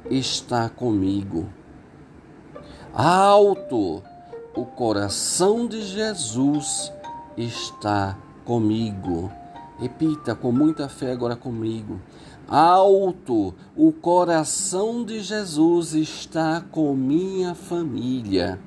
está 0.10 0.68
comigo. 0.68 1.48
Alto, 2.94 4.02
o 4.56 4.66
coração 4.66 5.68
de 5.68 5.82
Jesus 5.84 6.92
está 7.38 8.18
comigo. 8.44 9.32
Repita 9.78 10.36
com 10.36 10.52
muita 10.52 10.90
fé 10.90 11.12
agora 11.12 11.36
comigo. 11.36 12.02
Alto, 12.50 13.54
o 13.78 13.92
coração 13.92 15.04
de 15.06 15.22
Jesus 15.22 15.94
está 15.94 16.62
com 16.72 16.96
minha 16.96 17.54
família 17.54 18.60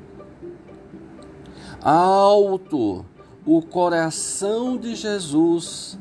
alto. 1.82 3.04
O 3.44 3.60
coração 3.60 4.76
de 4.76 4.94
Jesus 4.94 5.98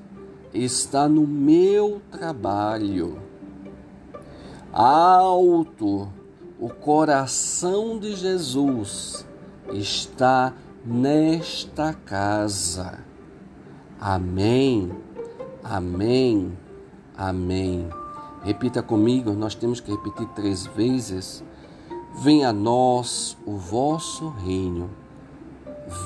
está 0.54 1.10
no 1.10 1.26
meu 1.26 2.02
trabalho. 2.12 3.20
Alto. 4.72 6.08
O 6.60 6.70
coração 6.70 7.98
de 7.98 8.16
Jesus 8.16 9.26
está 9.74 10.54
nesta 10.86 11.94
casa. 11.94 13.00
Amém. 14.00 14.92
Amém. 15.64 16.56
Amém. 17.22 17.88
Repita 18.44 18.82
comigo, 18.82 19.32
nós 19.34 19.56
temos 19.56 19.80
que 19.80 19.92
repetir 19.92 20.28
três 20.30 20.66
vezes. 20.66 21.44
Venha 22.16 22.50
a 22.50 22.54
nós 22.54 23.38
o 23.46 23.58
vosso 23.58 24.30
reino 24.30 24.90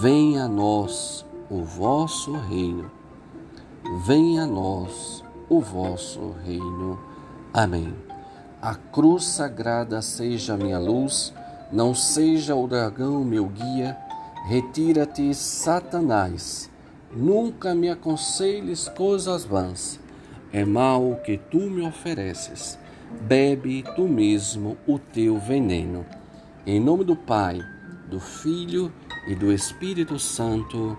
Venha 0.02 0.46
a 0.46 0.48
nós 0.48 1.24
o 1.48 1.62
vosso 1.62 2.32
reino. 2.32 2.90
Venha 4.04 4.44
a 4.44 4.48
nós 4.48 5.24
o 5.48 5.62
vosso 5.62 6.34
reino. 6.44 7.00
Amém. 7.54 7.96
A 8.60 8.74
cruz 8.74 9.26
sagrada 9.26 10.02
seja 10.02 10.58
minha 10.58 10.80
luz, 10.80 11.32
não 11.72 11.94
seja 11.94 12.56
o 12.56 12.68
dragão 12.68 13.24
meu 13.24 13.46
guia. 13.46 13.96
Retira-te, 14.48 15.36
Satanás. 15.36 16.68
Nunca 17.16 17.76
me 17.76 17.88
aconselhes 17.88 18.90
coisas 18.90 19.46
vãs. 19.46 20.00
É 20.56 20.64
mal 20.64 21.12
o 21.12 21.18
que 21.18 21.38
tu 21.38 21.60
me 21.60 21.86
ofereces. 21.86 22.80
Bebe 23.24 23.84
tu 23.94 24.08
mesmo 24.08 24.78
o 24.88 24.98
teu 24.98 25.38
veneno. 25.38 26.06
Em 26.66 26.80
nome 26.80 27.04
do 27.04 27.14
Pai, 27.14 27.60
do 28.10 28.22
Filho 28.22 28.90
e 29.28 29.36
do 29.36 29.52
Espírito 29.52 30.18
Santo. 30.18 30.98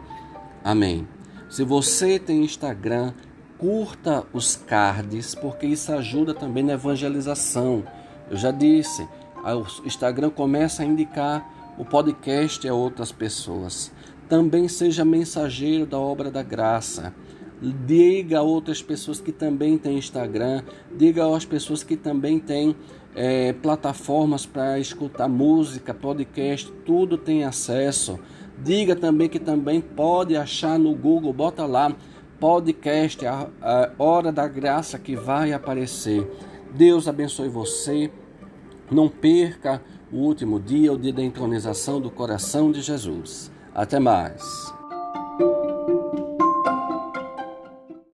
Amém. 0.63 1.09
Se 1.49 1.65
você 1.65 2.19
tem 2.19 2.45
Instagram, 2.45 3.15
curta 3.57 4.27
os 4.31 4.57
cards, 4.57 5.35
porque 5.35 5.67
isso 5.67 5.91
ajuda 5.91 6.35
também 6.35 6.63
na 6.63 6.75
evangelização. 6.75 7.83
Eu 8.31 8.37
já 8.37 8.51
disse, 8.51 9.09
o 9.43 9.87
Instagram 9.87 10.29
começa 10.29 10.83
a 10.83 10.87
indicar 10.87 11.75
o 11.79 11.85
podcast 11.87 12.69
a 12.69 12.75
outras 12.75 13.11
pessoas. 13.11 13.91
Também 14.29 14.69
seja 14.69 15.03
mensageiro 15.03 15.87
da 15.87 15.99
obra 15.99 16.31
da 16.31 16.43
graça. 16.43 17.15
Diga 17.61 18.41
a 18.41 18.43
outras 18.43 18.83
pessoas 18.83 19.21
que 19.21 19.33
também 19.33 19.79
têm 19.79 19.97
Instagram, 19.97 20.63
diga 20.95 21.35
às 21.35 21.45
pessoas 21.45 21.83
que 21.83 21.97
também 21.97 22.39
têm 22.39 22.77
é, 23.15 23.55
plataformas 23.55 24.45
para 24.45 24.79
escutar 24.79 25.27
música, 25.27 25.95
podcast, 25.95 26.71
tudo 26.85 27.17
tem 27.17 27.45
acesso. 27.45 28.19
Diga 28.63 28.95
também 28.95 29.29
que 29.29 29.39
também 29.39 29.81
pode 29.81 30.37
achar 30.37 30.79
no 30.79 30.95
Google, 30.95 31.33
bota 31.33 31.65
lá 31.65 31.95
podcast, 32.39 33.25
a, 33.25 33.49
a 33.63 33.91
hora 33.99 34.31
da 34.31 34.47
graça 34.47 34.99
que 34.99 35.17
vai 35.17 35.53
aparecer. 35.53 36.31
Deus 36.75 37.09
abençoe 37.09 37.49
você. 37.49 38.11
Não 38.91 39.09
perca 39.09 39.83
o 40.13 40.19
último 40.19 40.61
dia, 40.61 40.93
o 40.93 40.99
dia 40.99 41.13
da 41.13 41.23
entronização 41.23 42.01
do 42.01 42.11
coração 42.11 42.71
de 42.71 42.83
Jesus. 42.83 43.51
Até 43.75 43.99
mais. 43.99 44.43